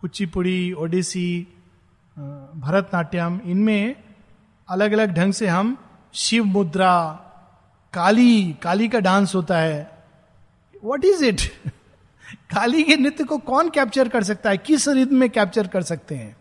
[0.00, 1.46] कुचिपुड़ी, ओडिसी
[2.16, 3.40] भरतनाट्यम.
[3.44, 3.94] इनमें
[4.68, 5.76] अलग अलग ढंग से हम
[6.14, 7.12] शिव मुद्रा,
[7.92, 9.90] काली काली का डांस होता है।
[10.84, 11.40] वट इज़ इट
[12.54, 14.58] काली के नृत्य को कौन कैप्चर कर सकता है?
[14.58, 16.36] किस रिद्म में कैप्चर कर सकते हैं?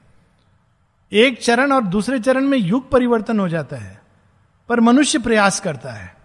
[1.11, 4.01] एक चरण और दूसरे चरण में युग परिवर्तन हो जाता है,
[4.69, 6.15] पर मनुष्य प्रयास करता है।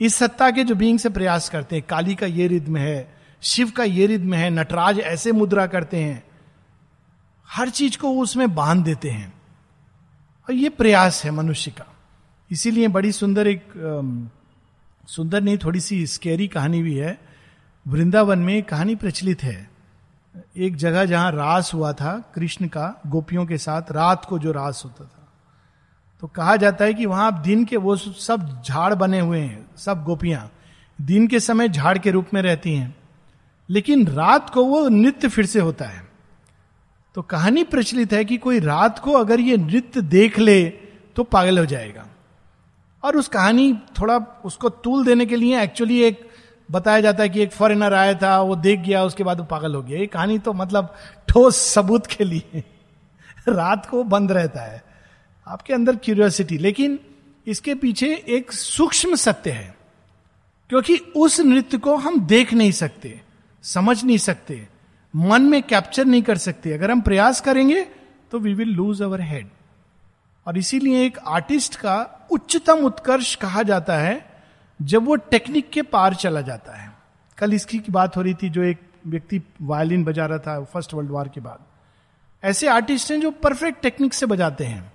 [0.00, 3.70] इस सत्ता के जो बींग से प्रयास करते हैं। काली का ये रिद्म है, शिव
[3.70, 6.24] का ये रिद्म है, नटराज ऐसे मुद्रा करते हैं।
[7.48, 9.41] हर चीज़ को उसमें बाँध देते हैं।
[10.48, 11.96] और ये प्रयास है मनुष्य का।
[12.50, 13.72] इसीलिए बड़ी सुंदर एक
[15.08, 17.18] सुंदर नहीं, थोड़ी सी स्केरी कहानी भी है।
[17.88, 19.70] वृंदावन में कहानी प्रचलित है।
[20.56, 24.82] एक जगह जहाँ रास हुआ था, कृष्ण का, गोपियों के साथ, रात को जो रास
[24.84, 25.32] होता था।
[26.20, 30.04] तो कहा जाता है कि वहाँ दिन के वो सब झाड़ बने हुए हैं, सब
[30.04, 30.52] गोपियाँ।
[31.00, 32.96] दिन के समय झाड़ के रूप में रहती हैं।
[33.70, 36.11] लेकिन रात को वो नृत्य फिर से होता है।
[37.14, 40.68] तो कहानी प्रचलित है कि कोई रात को अगर ये नृत्य देख ले
[41.16, 42.06] तो पागल हो जाएगा।
[43.02, 46.28] और उस कहानी थोड़ा उसको तूल देने के लिए एक्चुअली एक
[46.70, 49.74] बताया जाता है कि एक फॉरेनर आया था, वो देख गया, उसके बाद वो पागल
[49.74, 50.94] हो गया। ये कहानी तो मतलब
[51.28, 52.64] ठोस सबूत के लिए
[53.48, 54.84] रात को बंद रहता है।
[55.48, 56.98] आपके अंदर क्यूरियोसिटी लेकिन
[57.46, 59.76] इसके पीछे एक सूक्ष्म सत्य है।
[60.68, 63.20] क्योंकि उस नृत्य को हम देख नहीं सकते,
[63.62, 64.68] समझ नहीं सकते।
[65.14, 67.82] मन में कैप्चर नहीं कर सकते। अगर हम प्रयास करेंगे
[68.32, 69.48] तो we will lose our head
[70.46, 74.44] और इसीलिए एक आर्टिस्ट का उच्चतम उत्कर्ष कहा जाता है,
[74.82, 76.90] जब वो टेक्निक के पार चला जाता है।
[77.38, 80.94] कल इसकी की बात हो रही थी, जो एक व्यक्ति वायलिन बजा रहा था फ़र्स्ट
[80.94, 81.58] वर्ल्ड वॉर के बाद।
[82.44, 84.92] ऐसे आर्टिस्ट हैं जो परफेक्ट टेक्निक से बजाते हैं।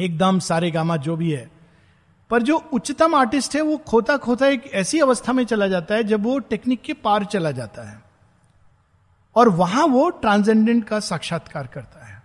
[0.00, 1.50] एकदम सारे गामा, जो भी है।
[2.30, 6.04] पर जो उच्चतम आर्टिस्ट है, वो खोता खोता एक ऐसी अवस्था में चला जाता है,
[6.04, 8.09] जब वो टेक्निक के पार चला जाता है।
[9.36, 12.22] और वहाँ वो ट्रांसेंडेंट का साक्षात्कार करता है।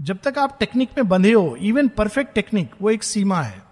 [0.00, 3.62] जब तक आप टेक्निक में बंधे हो इवन परफेक्ट टेक्निक वो एक सीमा है।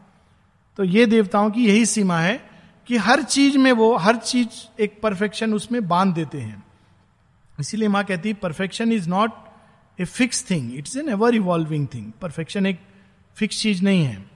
[0.77, 2.51] तो ये देवताओं की यही सीमा है
[2.87, 4.49] कि हर चीज़ में वो, हर चीज़
[4.81, 6.65] एक परफेक्शन उसमें बाँध देते हैं।
[7.61, 9.33] इसीलिए माँ कहती है perfection is not
[10.01, 12.81] a fix thing it's an ever evolving thing perfection एक
[13.35, 14.31] फिक्स चीज़ नहीं है।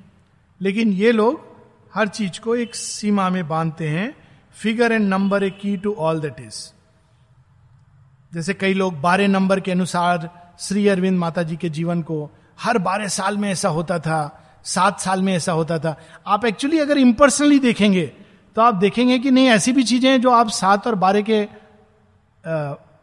[0.61, 1.57] लेकिन ये लोग
[1.95, 4.17] हर चीज़ को एक सीमा में बांधते हैं।
[4.53, 6.78] Figure and number a key to all that is
[8.33, 12.79] जैसे कई लोग बारह नंबर के अनुसार श्री अरविंद माता जी के जीवन को हर
[12.79, 14.19] बारह साल में ऐसा होता था
[14.65, 15.95] सात साल में ऐसा होता था।
[16.27, 18.07] आप एक्चुअली अगर इम्पर्सनली देखेंगे
[18.57, 21.43] तो आप देखेंगे कि नहीं ऐसी भी चीज़ें हैं जो आप सात और बारह के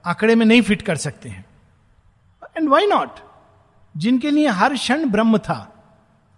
[0.05, 1.45] आंकड़े में नहीं फिट कर सकते हैं।
[2.57, 3.19] एंड वाई नॉट
[3.95, 5.59] जिनके लिए हर क्षण ब्रह्म था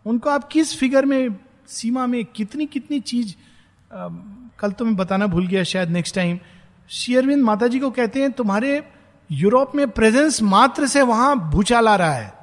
[0.06, 1.36] उनको आप किस फिगर में
[1.68, 3.34] सीमा में कितनी कितनी चीज़
[3.94, 4.08] आ,
[4.60, 6.40] कल तो मैं बताना भूल गया शायद नेक्स्ट टाइम
[6.90, 8.84] शेयरविंद माता जी को कहते हैं, तुम्हारे
[9.30, 12.34] यूरोप में प्रेजेंस मात्र से वहाँ भूचाल आ रहा है।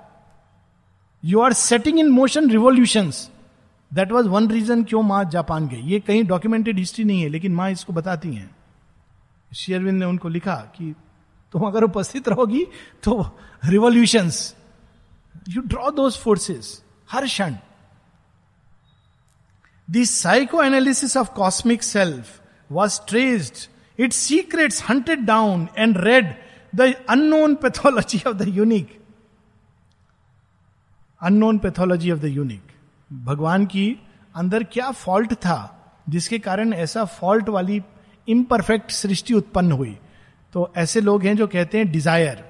[1.23, 3.11] You are setting in motion revolution
[3.91, 7.55] that was one reason क्यों माँ जापान गई। ये कहीं डॉक्यूमेंटेड हिस्ट्री नहीं है, लेकिन
[7.55, 8.51] माँ इसको बताती हैं।
[9.51, 10.95] शेयरविंद ने उनको लिखा कि
[11.55, 12.67] तुम अगर उपस्थित रहोगी
[13.03, 13.21] तो
[13.65, 14.55] revolutions
[15.49, 17.55] you draw those forces हर क्षण।
[19.89, 26.35] This psycho analysis of cosmic self was traced its secrets hunted down and read
[26.75, 28.99] the unknown pathology of the unique
[31.21, 32.73] unknown pathology of the unique
[33.11, 33.87] भगवान की
[34.35, 35.59] अंदर क्या फॉल्ट था,
[36.09, 37.81] जिसके कारण ऐसा fault वाली
[38.29, 39.97] इम्परफेक्ट सृष्टि उत्पन्न हुई?
[40.55, 42.45] तो ऐसे लोग हैं जो कहते हैं डिज़ायर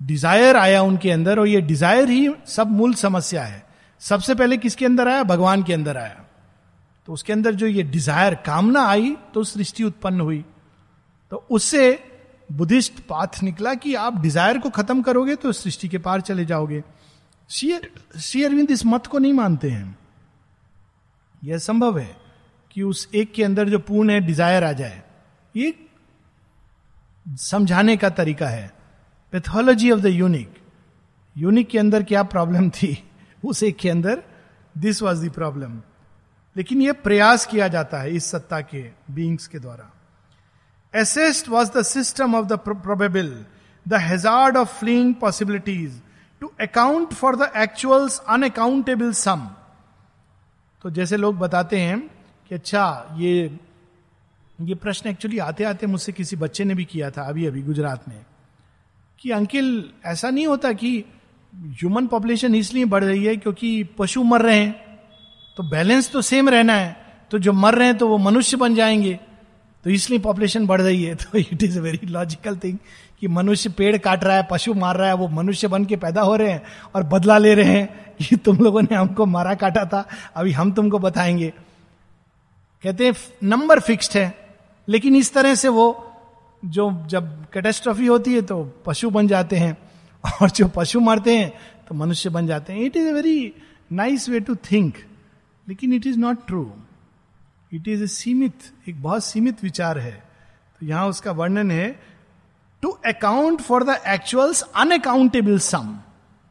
[0.00, 3.62] डिज़ायर आया उनके अंदर और ये डिज़ायर ही सब मूल समस्या है।
[4.00, 5.22] सबसे पहले किसके अंदर आया?
[5.24, 6.21] भगवान के अंदर आया।
[7.12, 10.38] तो उसके अंदर जो ये डिज़ायर कामना आई तो सृष्टि उत्पन्न हुई।
[11.32, 11.82] तो उससे
[12.48, 16.82] बुद्धिस्ट पाथ निकला कि आप डिज़ायर को खत्म करोगे तो सृष्टि के पार चले जाओगे।
[17.50, 19.98] श्री अरविंद इस मत को नहीं मानते हैं।
[21.42, 22.16] यह संभव है
[22.70, 25.02] कि उस एक के अंदर जो पूर्ण है डिज़ायर आ जाए।
[25.54, 25.74] ये
[27.26, 28.66] समझाने का तरीका है।
[29.32, 30.58] Pathology of the unique
[31.36, 32.96] unique के अंदर क्या प्रॉब्लम थी?
[33.42, 34.22] उस एक के अंदर
[34.74, 35.80] दिस वॉज़ द प्रॉब्लम
[36.56, 39.90] लेकिन यह प्रयास किया जाता है इस सत्ता के बींग्स के द्वारा।
[40.94, 43.44] Assessed was the system of the probable
[43.86, 46.00] the hazard of fling possibilities
[46.40, 49.48] to account for the actuals unaccountable sum
[50.84, 52.00] तो जैसे लोग बताते हैं
[52.48, 53.58] कि अच्छा ये
[54.60, 58.08] ये प्रश्न एक्चुअली आते आते मुझसे किसी बच्चे ने भी किया था अभी अभी गुजरात
[58.08, 58.24] में,
[59.20, 61.04] कि अंकिल, ऐसा नहीं होता कि
[61.54, 64.81] ह्यूमन पॉपुलेशन इसलिए बढ़ रही है क्योंकि पशु मर रहे हैं।
[65.56, 66.96] तो बैलेंस तो सेम रहना है।
[67.30, 69.20] तो जो मर रहे हैं तो वो मनुष्य बन जाएँगे।
[69.84, 72.78] तो इसलिए पॉपुलेशन बढ़ रही है। तो it is a very logical thing
[73.20, 76.20] कि मनुष्य पेड़ काट रहा है, पशु मार रहा है, वो मनुष्य बन के पैदा
[76.20, 76.62] हो रहे हैं
[76.94, 80.72] और बदला ले रहे हैं कि तुम लोगों ने हमको मारा काटा था, अभी हम
[80.72, 81.52] तुमको बताएँगे।
[82.82, 84.56] कहते हैं नंबर फिक्स्ड है।
[84.88, 86.12] लेकिन इस तरह से वो
[86.64, 89.78] जो जब कैटेस्ट्रॉफी होती है तो पशु बन जाते हैं।
[90.42, 91.52] और जो पशु मारते हैं
[91.88, 93.52] तो मनुष्य बन जाते हैं। It is a very
[93.92, 94.94] nice way to think
[95.66, 96.72] लेकिन it is not true
[97.72, 100.12] it is a सीमित, एक बहुत सीमित विचार है।
[100.80, 101.90] तो यहाँ उसका वर्णन है
[102.82, 105.98] to account for the actual's unaccountable sum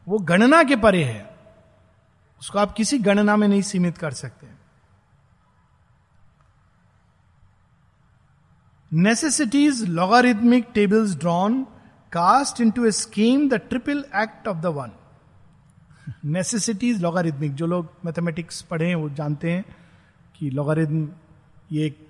[0.06, 1.30] वो गणना के परे है।
[2.40, 4.46] उसको आप किसी गणना में नहीं सीमित कर सकते।
[8.92, 11.62] Necessity's logarithmic tables drawn
[12.12, 14.90] cast into a scheme the triple act of the one
[16.24, 19.64] necessity's logarithmic जो लोग मैथमेटिक्स पढ़े हैं, वो जानते हैं
[20.36, 21.08] कि लॉगारिथम
[21.72, 22.06] ये एक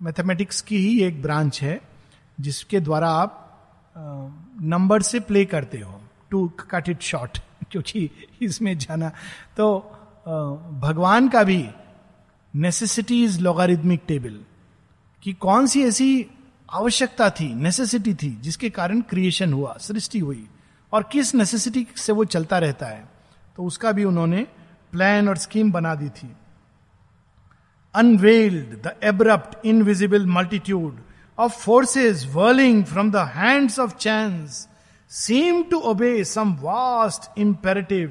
[0.00, 1.80] मैथमेटिक्स की ही एक ब्रांच है,
[2.40, 3.42] जिसके द्वारा आप
[4.62, 7.38] नंबर से प्ले करते हो। टू कट इट शॉर्ट
[7.70, 8.10] क्योंकि
[8.42, 9.08] इसमें जाना।
[9.56, 9.78] तो
[10.82, 11.68] भगवान का भी
[12.54, 14.38] नेसेसिटी इज़ लॉगारिथमिक टेबल
[15.22, 16.26] कि कौन सी ऐसी
[16.68, 20.46] आवश्यकता थी नेसेसिटी थी, जिसके कारण क्रिएशन हुआ, सृष्टि हुई,
[20.92, 23.15] और किस नेसेसिटी से वो चलता रहता है।
[23.56, 24.46] तो उसका भी उन्होंने
[24.92, 26.36] प्लान और स्कीम बना दी थी।
[27.94, 31.02] Unveiled the abrupt invisible multitude
[31.38, 34.66] of forces whirling from the hands of chance
[35.12, 38.10] seem to obey some vast imperative.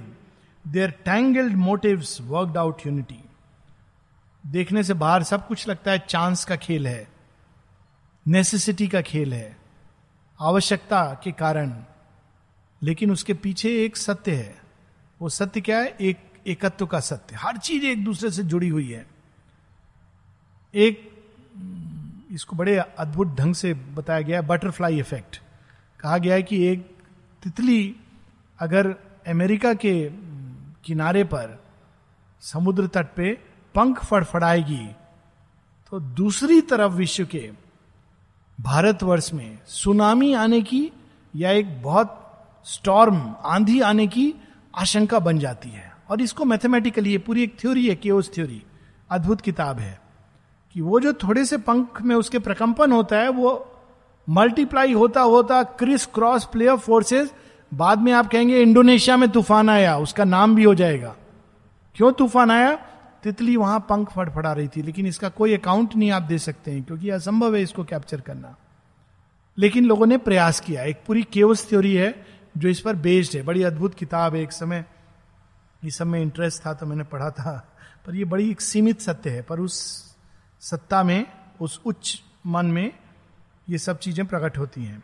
[0.75, 3.25] Their tangled motives worked out unity.
[4.47, 7.07] देखने से बाहर सब कुछ लगता है चांस का खेल है।
[8.27, 9.57] नेसेसिटी का खेल है।
[10.41, 11.83] आवश्यकता के कारण।
[12.83, 14.64] लेकिन उसके पीछे एक सत्य है।
[15.21, 15.95] वो सत्य क्या है?
[16.01, 19.05] एक, एकत्व का सत्य। हर चीज़ एक दूसरे से जुड़ी हुई है।
[20.75, 21.11] एक,
[22.31, 25.41] इसको बड़े अद्भुत ढंग से बताया गया है बटरफ्लाई इफ़ेक्ट
[25.99, 26.97] कहा गया है कि एक
[27.43, 27.95] तितली
[28.59, 28.95] अगर
[29.27, 30.09] अमेरिका के,
[30.83, 31.63] किनारे पर
[32.41, 33.33] समुद्र तट पे
[33.75, 34.87] पंख फड़फड़ाएगी
[35.91, 37.51] तो दूसरी तरफ़ विश्व के
[38.61, 40.91] भारतवर्ष में सुनामी आने की
[41.35, 42.21] या एक बहुत
[42.65, 44.33] स्टॉर्म आंधी आने की
[44.75, 48.61] आशंका बन जाती है। और इसको मैथमेटिकली ये पूरी एक थ्योरी है केओस थ्योरी
[49.09, 49.99] अद्भुत किताब है
[50.75, 53.71] कि वो जो थोड़े से पंख में उसके प्रकंपन होता है, वो
[54.27, 57.33] मल्टीप्लाई होता होता criss cross play of forces
[57.73, 61.15] बाद में आप कहेंगे इंडोनेशिया में तूफ़ान आया, उसका नाम भी हो जाएगा।
[61.95, 62.75] क्यों तूफ़ान आया?
[63.23, 66.83] तितली वहाँ पंख फड़फड़ा रही थी, लेकिन इसका कोई अकाउंट नहीं आप दे सकते हैं,
[66.83, 68.55] क्योंकि असंभव है इसको कैप्चर करना।
[69.57, 72.25] लेकिन लोगों ने प्रयास किया, एक पूरी केवस थ्योरी है
[72.57, 74.85] जो इस पर बेस्ड है। बड़ी अद्भुत किताब है। एक समय,
[75.83, 79.29] इस सब में इंटरेस्ट था तो मैंने पढ़ा था। पर ये बड़ी एक सीमित सत्य
[79.29, 79.75] है। पर उस
[80.61, 81.25] सत्ता में,
[81.61, 82.91] उस उच्च मन में
[83.69, 85.03] ये सब चीज़ें प्रकट होती हैं।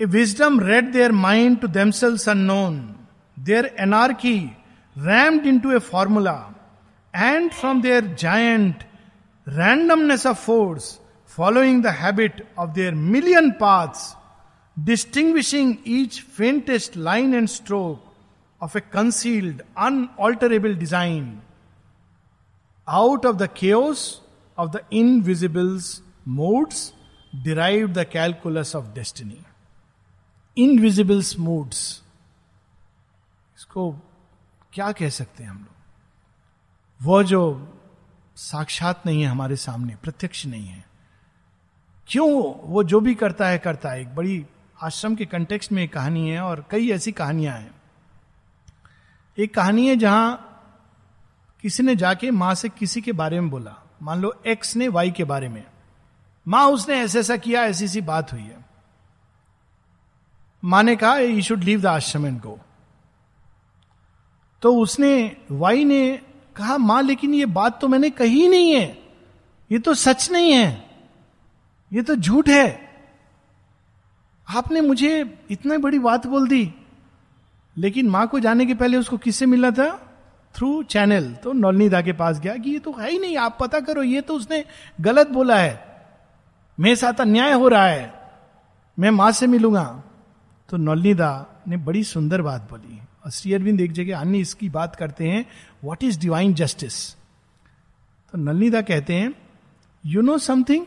[0.00, 2.96] A wisdom read their mind to themselves unknown
[3.38, 4.38] their anarchy
[4.98, 6.54] rammed into a formula
[7.16, 8.84] and from their giant
[9.48, 14.16] randomness of force following the habit of their million paths
[14.84, 18.00] distinguishing each faintest line and stroke
[18.60, 21.42] of a concealed, unalterable design
[22.88, 24.20] out of the chaos
[24.56, 26.92] of the invisible's modes
[27.44, 29.40] derived the calculus of destiny.
[30.56, 32.02] Invisible's modes.
[33.56, 33.90] इसको
[34.72, 37.42] क्या कह सकते हैं हम लोग वो जो
[38.36, 40.84] साक्षात नहीं है हमारे सामने प्रत्यक्ष नहीं है
[42.08, 42.30] क्यों
[42.72, 44.44] वो जो भी करता है करता है एक बड़ी
[44.82, 47.74] आश्रम के कंटेक्स्ट में एक कहानी है और कई ऐसी कहानियाँ हैं।
[49.38, 50.46] एक कहानी है जहाँ
[51.62, 55.10] किसी ने जाके माँ से किसी के बारे में बोला। मान लो एक्स ने वाई
[55.10, 55.64] के बारे में।
[56.48, 58.64] माँ उसने ऐसा ऐसा किया ऐसी सी बात हुई है।
[60.64, 62.60] माँ ने कहा you should leave the ashram and go
[64.62, 66.20] तो उसने वाई ने
[66.56, 69.02] कहा, माँ, लेकिन ये बात तो मैंने कही नहीं है।
[69.72, 70.90] ये तो सच नहीं है।
[71.92, 72.89] ये तो झूठ है।
[74.50, 76.74] आपने मुझे इतना बड़ी बात बोल दी।
[77.76, 80.06] लेकिन माँ को जाने के पहले उसको किससे मिलना था?
[80.54, 83.80] थ्रू चैनल तो नौलनीदा के पास गया कि ये तो है ही नहीं, आप पता
[83.80, 84.64] करो, ये तो उसने
[85.00, 86.06] गलत बोला है।
[86.80, 88.32] मेरे साथ अन्याय हो रहा है।
[88.98, 90.02] मैं माँ से मिलूँगा।
[90.68, 94.96] तो नौलनीदा ने बड़ी सुंदर बात बोली। और श्री अरविंद एक जगह अन्य इसकी बात
[94.96, 95.46] करते हैं
[95.84, 97.14] वॉट इज़ डिवाइन जस्टिस
[98.32, 99.34] तो नलनीदा कहते हैं
[100.06, 100.86] यू नो समथिंग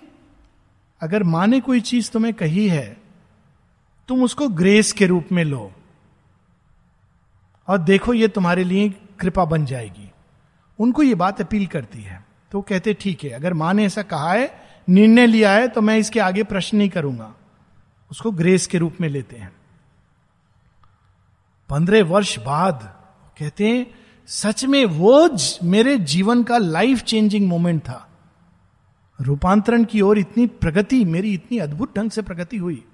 [1.01, 3.02] अगर माँ ने कोई चीज़ तुम्हें कही है
[4.07, 5.71] तुम उसको ग्रेस के रूप में लो।
[7.67, 8.89] और देखो, ये तुम्हारे लिए
[9.19, 10.11] कृपा बन जाएगी।
[10.79, 14.33] उनको ये बात अपील करती है। तो कहते, ठीक है, अगर माँ ने ऐसा कहा
[14.33, 17.33] है, निर्णय लिया है तो मैं इसके आगे प्रश्न नहीं करूँगा।
[18.11, 19.51] उसको ग्रेस के रूप में लेते हैं।
[21.69, 22.99] पंद्रह वर्ष बाद
[23.39, 23.87] कहते हैं,
[24.27, 25.29] सच में वो
[25.63, 28.09] मेरे जीवन का लाइफ चेंजिंग मोमेंट था।
[29.21, 32.85] रूपांतरण की ओर इतनी प्रगति, मेरी इतनी अद्भुत ढंग से प्रगति हुई।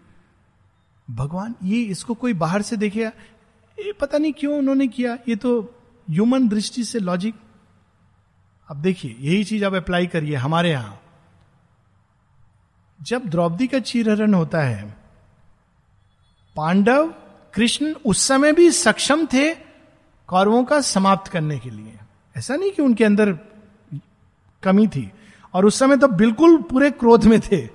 [1.09, 3.11] भगवान, ये इसको कोई बाहर से देखेगा
[3.79, 5.17] ये पता नहीं क्यों उन्होंने किया?
[5.27, 5.61] ये तो
[6.09, 7.35] ह्यूमन दृष्टि से लॉजिक
[8.69, 11.01] अब देखिए, यही चीज़ आप अप्लाई करिए हमारे यहाँ।
[13.01, 14.95] जब द्रौपदी का चीरहरण होता है,
[16.55, 17.13] पांडव
[17.53, 19.55] कृष्ण उस समय भी सक्षम थे
[20.27, 21.97] कौरवों का समाप्त करने के लिए।
[22.37, 23.39] ऐसा नहीं कि उनके अंदर
[24.63, 25.11] कमी थी।
[25.53, 27.69] और उस समय तो बिल्कुल पूरे क्रोध में थे।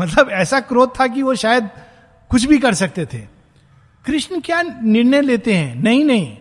[0.00, 1.70] मतलब ऐसा क्रोध था कि वो शायद
[2.30, 3.18] कुछ भी कर सकते थे।
[4.04, 5.74] कृष्ण क्या निर्णय लेते हैं?
[5.74, 6.36] नहीं नहीं,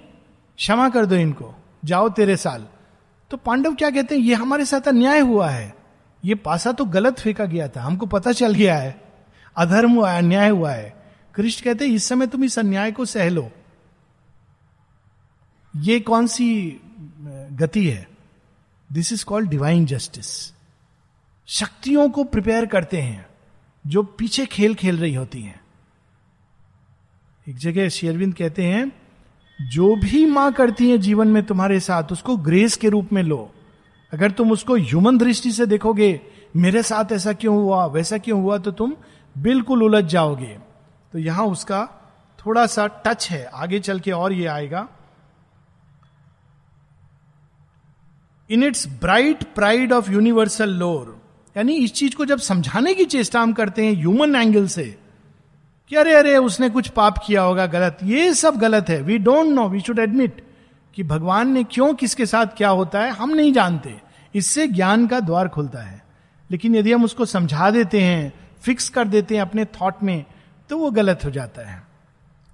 [0.58, 1.54] क्षमा कर दो इनको।
[1.86, 2.68] जाओ तेरे साल।
[3.32, 4.22] तो पांडव क्या कहते हैं?
[4.22, 5.74] ये हमारे साथ अन्याय हुआ है।
[6.24, 9.02] ये पासा तो गलत फेंका गया था। हमको पता चल गया है।
[9.58, 10.94] अधर्म हुआ है, अन्याय हुआ है।
[11.36, 13.52] कृष्ण कहते इस समय तुम इस अन्याय को सह लो।
[15.74, 16.82] ये कौन सी
[17.52, 18.08] गति है?
[18.90, 20.28] This is called divine justice
[21.48, 23.26] शक्तियों को प्रिपेयर करते हैं,
[23.88, 25.63] जो पीछे खेल खेल रही होती हैं।
[27.50, 28.92] एक जगह शेरविंद कहते हैं,
[29.60, 33.52] जो भी माँ करती है जीवन में तुम्हारे साथ, उसको ग्रेस के रूप में लो।
[34.14, 36.22] अगर तुम उसको ह्यूमन दृष्टि से देखोगे,
[36.56, 38.96] मेरे साथ ऐसा क्यों हुआ, वैसा क्यों हुआ तो तुम
[39.38, 40.58] बिल्कुल उलझ जाओगे।
[41.14, 41.88] तो यहाँ उसका
[42.40, 44.88] थोड़ा सा टच है। आगे चल के और ये आएगा।
[48.50, 51.22] In its bright pride of universal lore
[51.58, 55.03] यानी इस चीज़ को जब समझाने की चेष्टा हम करते हैं ह्यूमन एंगल से
[55.90, 59.46] कि अरे अरे, उसने कुछ पाप किया होगा, गलत। ये सब गलत है। We don't
[59.46, 60.48] know we should admit
[60.96, 64.02] कि भगवान ने क्यों, किसके साथ क्या होता है, हम नहीं जानते।
[64.36, 66.06] इससे ज्ञान का द्वार खुलता है।
[66.52, 70.26] लेकिन यदि हम उसको समझा देते हैं फिक्स कर देते हैं अपने थॉट में
[70.70, 71.84] तो वो गलत हो जाता है।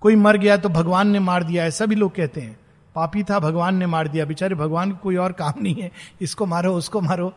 [0.02, 2.60] कोई मर गया तो भगवान ने मार दिया है, सभी लोग कहते हैं।
[2.96, 6.74] पापी था, भगवान ने मार दिया। बेचारे, भगवान कोई और काम नहीं है। इसको मारो,
[6.74, 7.34] उसको मारो।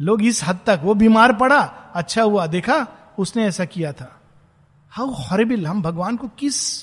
[0.00, 1.60] लोग इस हद तक, वो बीमार पड़ा
[1.94, 2.86] अच्छा हुआ, देखा,
[3.18, 4.20] उसने ऐसा किया था।
[4.96, 6.82] हाउ हॉरिबिल, हम भगवान को किस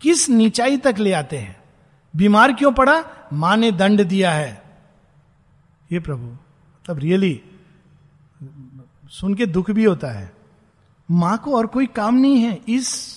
[0.00, 1.62] किस नीचाई तक ले आते हैं?
[2.16, 3.04] बीमार क्यों पड़ा?
[3.32, 4.62] माँ ने दंड दिया है।
[5.92, 6.36] ये प्रभु
[6.86, 7.42] तब रियली
[9.10, 10.32] सुन के दुख भी होता है।
[11.10, 13.16] माँ को और कोई काम नहीं है। इस,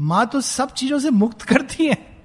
[0.00, 2.16] माँ तो सब चीज़ों से मुक्त करती है।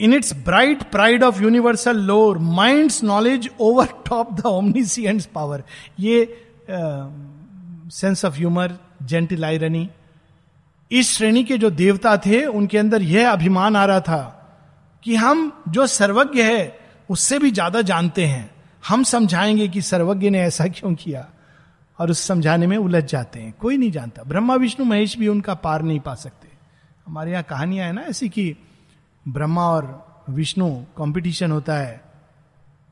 [0.00, 5.64] In its bright pride of universal lore mind knowledge over top the omniscience power
[6.00, 6.46] ये
[7.90, 9.90] sense of humour gentle irony
[10.90, 14.32] इस श्रेणी के जो देवता थे, उनके अंदर यह अभिमान आ रहा था
[15.02, 16.78] कि हम जो सर्वज्ञ है,
[17.10, 18.50] उससे भी ज़्यादा जानते हैं।
[18.88, 21.28] हम समझाएँगे कि सर्वज्ञ ने ऐसा क्यों किया
[21.98, 25.54] और उस समझाने में उलझ जाते हैं। कोई नहीं जानता। ब्रह्मा, विष्णु, महेश भी उनका
[25.54, 26.48] पार नहीं पा सकते।
[27.06, 28.56] हमारे यहाँ कहानियाँ है ना ऐसी कि
[29.28, 32.04] ब्रह्मा और विष्णु कंपटीशन होता है।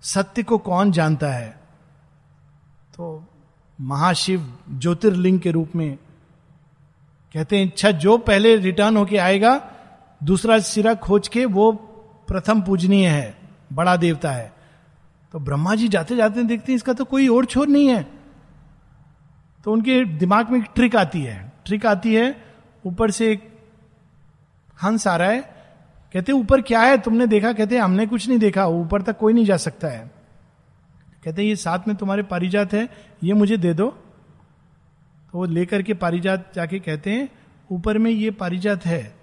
[0.03, 1.51] सत्य को कौन जानता है?
[2.97, 3.29] तो
[3.81, 5.97] महाशिव ज्योतिर्लिंग के रूप में
[7.35, 9.71] कहते हैं अच्छा जो पहले रिटर्न होके आएगा,
[10.23, 11.73] दूसरा सिरा खोज के वो
[12.29, 13.39] प्रथम पूजनीय है,
[13.73, 14.53] बड़ा देवता है।
[15.33, 18.07] तो ब्रह्मा जी जाते जाते देखते हैं, इसका तो कोई और छोर नहीं है।
[19.65, 22.45] तो उनके दिमाग में एक ट्रिक आती है। ट्रिक आती है,
[22.87, 23.59] ऊपर से एक
[24.83, 25.41] हंस आ रहा है,
[26.13, 26.99] कहते, ऊपर क्या है?
[26.99, 27.53] तुमने देखा?
[27.53, 30.14] कहते, हमने कुछ नहीं देखा, ऊपर तक कोई नहीं जा सकता है।
[31.25, 32.89] कहते हैं, ये साथ में तुम्हारे पारिजात है,
[33.23, 33.89] ये मुझे दे दो।
[35.33, 37.29] तो वो लेकर के पारिजात जाके कहते हैं,
[37.71, 39.15] ऊपर में ये पारिजात है,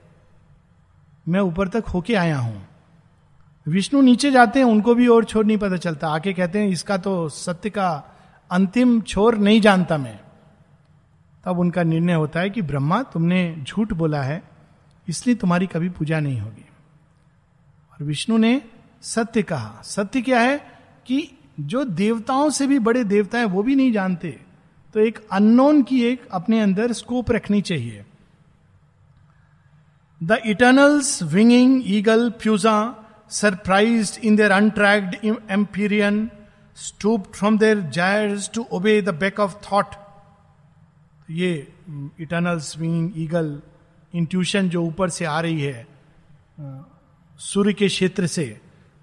[1.27, 2.67] मैं ऊपर तक होके आया हूँ।
[3.67, 6.97] विष्णु नीचे जाते हैं, उनको भी और छोर नहीं पता चलता। आके कहते हैं, इसका
[6.97, 8.03] तो सत्य का
[8.51, 10.19] अंतिम छोर नहीं जानता मैं।
[11.43, 14.43] तब उनका निर्णय होता है कि, ब्रह्मा, तुमने झूठ बोला है,
[15.07, 16.65] इसलिए तुम्हारी कभी पूजा नहीं होगी।
[17.93, 18.61] और विष्णु ने
[19.01, 20.57] सत्य कहा। सत्य क्या है
[21.05, 24.29] कि जो देवताओं से भी बड़े देवता है, वो भी नहीं जानते।
[24.95, 28.05] तो एक अननोन की एक अपने अंदर स्कोप रखनी चाहिए।
[30.21, 32.77] The eternals winging eagle प्यूजा
[33.29, 35.15] surprise in their untracked
[35.51, 36.29] empyrean
[36.77, 39.95] stoop from their gyres to obey the back of thought.
[41.31, 41.51] ये
[42.21, 43.61] इटर्नल स्विंग ईगल
[44.13, 45.87] इंट्यूशन जो ऊपर से आ रही है
[47.39, 48.45] सूर्य के क्षेत्र से।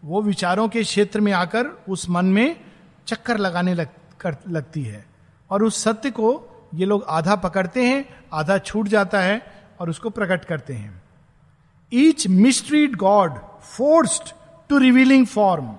[0.02, 2.60] वो विचारों के क्षेत्र में आकर उस मन में
[3.06, 3.88] चक्कर लगाने लग,
[4.20, 5.06] कर, लगती है।
[5.50, 6.30] और उस सत्य को
[6.74, 9.40] ये लोग आधा पकड़ते हैं आधा छूट जाता है
[9.80, 11.02] और उसको प्रकट करते हैं।
[11.92, 13.38] Each mysteried god
[13.76, 14.32] forced
[14.68, 15.74] to revealing form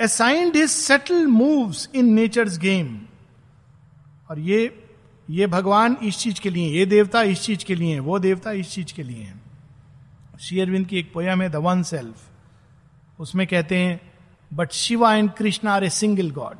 [0.00, 3.00] assigned his subtle moves in nature's game
[4.30, 4.84] और ये
[5.30, 8.70] ये भगवान इस चीज़ के लिए ये देवता इस चीज़ के लिए वो देवता इस
[8.70, 9.34] चीज़ के लिए है।
[10.40, 12.16] शेयरविंद की एक पोयम है द वन सेल्फ
[13.20, 14.12] उसमें कहते हैं
[14.54, 16.56] but Shiva and Krishna are a single god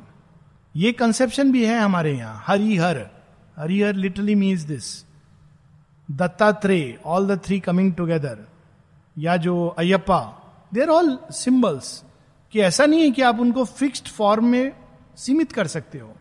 [0.76, 3.07] ये कंसेप्शन भी है हमारे यहाँ, Harihar.
[3.57, 5.05] Harihar literally means this
[6.11, 8.38] Dattatreya all the three coming together
[9.18, 10.20] या जो Ayyappa
[10.74, 12.05] they are all symbols
[12.52, 14.72] कि ऐसा नहीं है कि आप उनको फिक्स्ड फॉर्म में
[15.16, 16.16] सीमित कर सकते हो।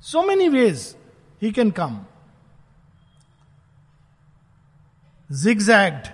[0.00, 0.96] So many ways
[1.42, 2.04] he can come
[5.30, 6.08] Zigzagged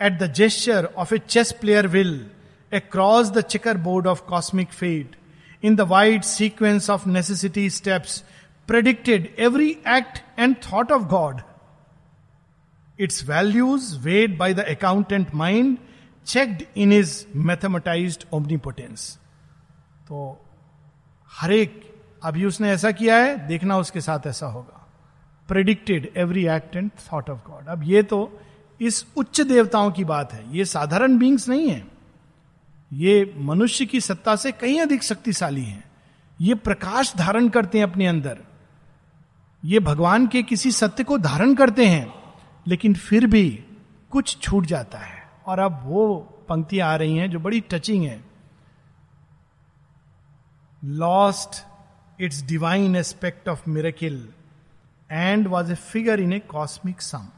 [0.00, 2.16] at the gesture of a chess player will
[2.72, 5.16] across the checkerboard of cosmic fate,
[5.62, 8.22] in the wide sequence of necessity steps,
[8.68, 11.42] predicted every act and thought of God.
[12.98, 15.78] Its values weighed by the accountant mind,
[16.26, 19.18] checked in his mathematized omnipotence.
[20.08, 20.18] तो
[21.30, 21.80] हर एक
[22.24, 24.84] अभी उसने ऐसा किया है देखना उसके साथ ऐसा होगा
[25.48, 28.18] predicted every act and thought of God अब ये तो
[28.80, 31.82] इस उच्च देवताओं की बात है ये साधारण बींग्स नहीं है
[32.92, 35.84] ये मनुष्य की सत्ता से कहीं अधिक शक्तिशाली हैं।
[36.40, 38.38] ये प्रकाश धारण करते हैं अपने अंदर।
[39.64, 42.14] ये भगवान के किसी सत्य को धारण करते हैं
[42.66, 43.64] लेकिन फिर भी
[44.10, 46.16] कुछ छूट जाता है। और अब वो
[46.48, 48.24] पंक्तियाँ आ रही हैं जो बड़ी टचिंग है।
[50.84, 51.66] Lost
[52.20, 54.18] its divine aspect of miracle
[55.10, 57.28] and was a figure in a cosmic sum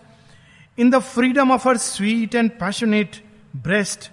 [0.78, 3.22] in the freedom of her sweet and passionate
[3.54, 4.10] breast,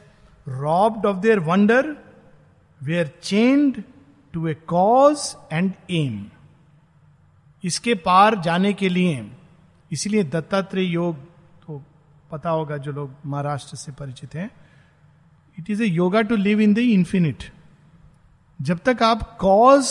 [0.46, 1.96] robbed of their wonder,
[2.80, 3.84] were chained
[4.34, 6.30] to a cause and aim.
[7.64, 9.24] इसके पार जाने के लिए
[9.92, 11.16] इसीलिए दत्तात्रेय योग
[12.30, 14.50] पता होगा जो लोग महाराष्ट्र से परिचित हैं
[15.58, 17.44] it is a yoga to live in the infinite
[18.58, 19.90] जब तक आप कॉज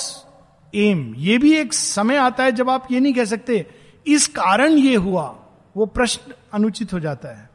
[0.78, 3.66] एम। ये भी एक समय आता है जब आप ये नहीं कह सकते,
[4.06, 5.28] इस कारण ये हुआ,
[5.76, 7.50] वो प्रश्न अनुचित हो जाता है।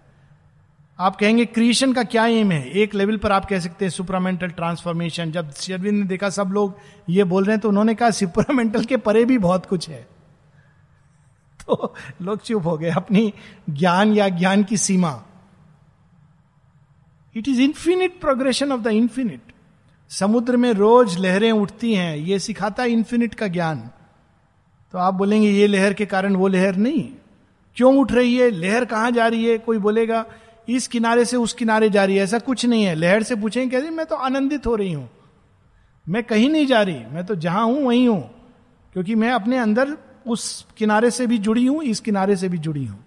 [0.99, 2.71] आप कहेंगे क्रिएशन का क्या एम है?
[2.71, 6.79] एक लेवल पर आप कह सकते हैं सुपरामेंटल ट्रांसफॉर्मेशन जब शेरविंद ने देखा, सब लोग
[7.09, 10.07] ये बोल रहे हैं तो उन्होंने कहा सुपरामेंटल के परे भी बहुत कुछ है।
[11.61, 13.33] तो लोग चुप हो गए, अपनी
[13.71, 15.23] ज्ञान या ज्ञान की सीमा।
[17.37, 19.53] It is infinite progression of the infinite
[20.19, 23.91] समुद्र में रोज लहरें उठती हैं, ये सिखाता है इंफिनिट का ज्ञान।
[24.93, 27.09] तो आप बोलेंगे, ये लहर के कारण वो लहर नहीं।
[27.77, 28.51] क्यों उठ रही है?
[28.51, 29.59] लहर कहाँ जा रही है?
[29.59, 30.27] कोई बोलेगा,
[30.69, 33.77] इस किनारे से उस किनारे जा रही है। ऐसा कुछ नहीं है। लहर से पूछेंगे
[33.77, 35.11] कहते मैं तो आनंदित हो रही हूँ।
[36.09, 38.31] मैं कहीं नहीं जा रही। मैं तो जहाँ हूँ, वहीं हूँ।
[38.93, 39.97] क्योंकि मैं अपने अंदर
[40.27, 43.05] उस किनारे से भी जुड़ी हूँ, इस किनारे से भी जुड़ी हूँ।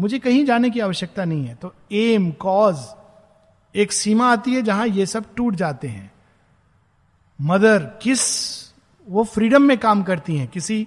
[0.00, 2.76] मुझे कहीं जाने की आवश्यकता नहीं है। तो एम कॉज
[3.74, 6.15] एक सीमा आती है जहाँ ये सब टूट जाते हैं।
[7.40, 8.20] मदर, किस
[9.08, 10.48] वो फ्रीडम में काम करती हैं?
[10.48, 10.86] किसी,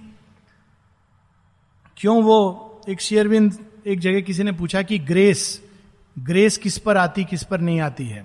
[1.96, 5.62] क्यों वो एक शेयरविंद एक जगह किसी ने पूछा कि ग्रेस
[6.18, 8.22] ग्रेस किस पर आती, किस पर नहीं आती है?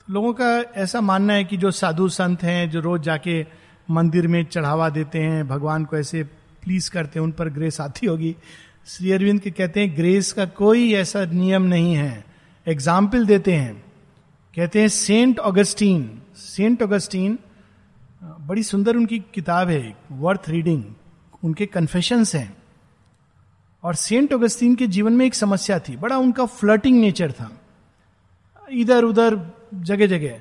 [0.00, 3.46] तो लोगों का ऐसा मानना है कि जो साधु संत हैं, जो रोज जाके
[3.90, 6.22] मंदिर में चढ़ावा देते हैं, भगवान को ऐसे
[6.62, 8.36] प्लीज़ करते हैं, उन पर ग्रेस आती होगी।
[8.86, 12.24] श्री अरविंद के कहते हैं ग्रेस का कोई ऐसा नियम नहीं है।
[12.66, 13.84] एग्ज़ाम्पल देते हैं।
[14.56, 17.38] कहते हैं सेंट ऑगस्टीन सेंट ऑगस्टीन,
[18.22, 20.84] बड़ी सुंदर उनकी किताब है वर्थ रीडिंग
[21.44, 22.56] उनके कन्फेशंस हैं।
[23.84, 27.50] और सेंट ऑगस्टीन के जीवन में एक समस्या थी, बड़ा उनका फ्लर्टिंग नेचर था।
[28.70, 30.40] इधर उधर जगह जगह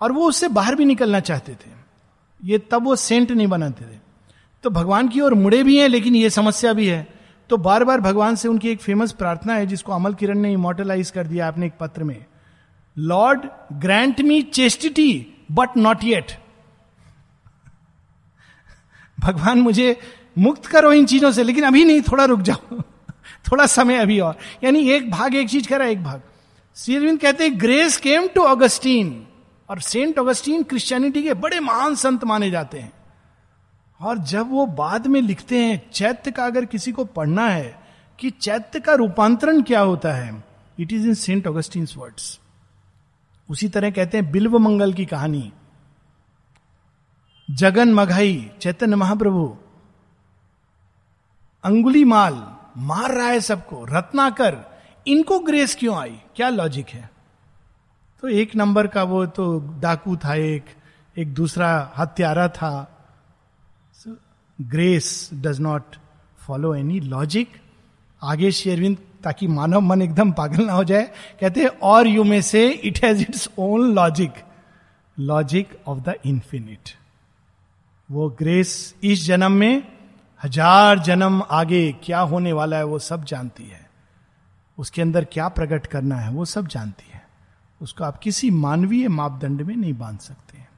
[0.00, 1.70] और वो उससे बाहर भी निकलना चाहते थे।
[2.44, 3.98] ये तब वो सेंट नहीं बनाते थे।
[4.62, 7.06] तो भगवान की ओर मुड़े भी हैं, लेकिन ये समस्या भी है।
[7.50, 11.10] तो बार बार भगवान से उनकी एक फ़ेमस प्रार्थना है, जिसको अमल किरण ने इमोटलाइज
[11.10, 12.24] कर दिया आपने एक पत्र में।
[12.98, 13.40] Lord
[13.72, 16.32] grant me chastity but not yet
[19.20, 20.00] भगवान मुझे
[20.38, 22.80] मुक्त करो इन चीज़ों से, लेकिन अभी नहीं, थोड़ा रुक जाओ।
[23.52, 26.22] थोड़ा समय अभी और। यानी एक भाग, एक चीज़ करा, एक भाग।
[26.74, 29.26] सीरविंद कहते हैं ग्रेस केम टू ऑगस्टीन
[29.70, 32.92] और सेंट ऑगस्टीन क्रिश्चियनिटी के बड़े महान संत माने जाते हैं।
[34.00, 37.80] और जब वो बाद में लिखते हैं, चैत्य का अगर किसी को पढ़ना है
[38.18, 40.44] कि चैत्य का रूपांतरण क्या होता है
[40.80, 42.40] it is in Saint Augustine words
[43.48, 45.52] उसी तरह कहते हैं बिल्व मंगल की कहानी।
[47.48, 49.46] जगन मघाई, चैतन्य महाप्रभु,
[51.64, 52.34] अंगुली माल,
[52.76, 54.56] मार रहा है सबको रत्नाकर
[55.06, 56.16] इनको ग्रेस क्यों आई?
[56.36, 57.10] क्या लॉजिक है?
[58.22, 60.64] तो एक नंबर का वो तो डाकू था एक
[61.16, 62.72] एक दूसरा हत्यारा था।
[64.60, 65.96] Grace does not
[66.38, 67.60] follow any logic
[68.22, 71.04] आगे शेरविंद ताकि मानव मन एकदम पागल ना हो जाए।
[71.40, 74.44] कहते हैं, और यू में से it has its own logic
[75.18, 76.90] logic of the infinite
[78.08, 79.82] वो ग्रेस इस जन्म में
[80.42, 83.80] हज़ार जन्म आगे क्या होने वाला है, वो सब जानती है।
[84.78, 87.22] उसके अंदर क्या प्रकट करना है, वो सब जानती है।
[87.80, 90.68] उसको आप किसी मानवीय मापदंड में नहीं बाँध सकते हैं।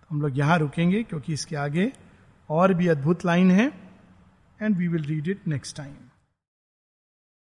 [0.00, 1.90] तो हम लोग यहाँ रुकेंगे, क्योंकि इसके आगे
[2.50, 3.66] और भी अद्भुत लाइन है
[4.60, 5.92] and we will read it next time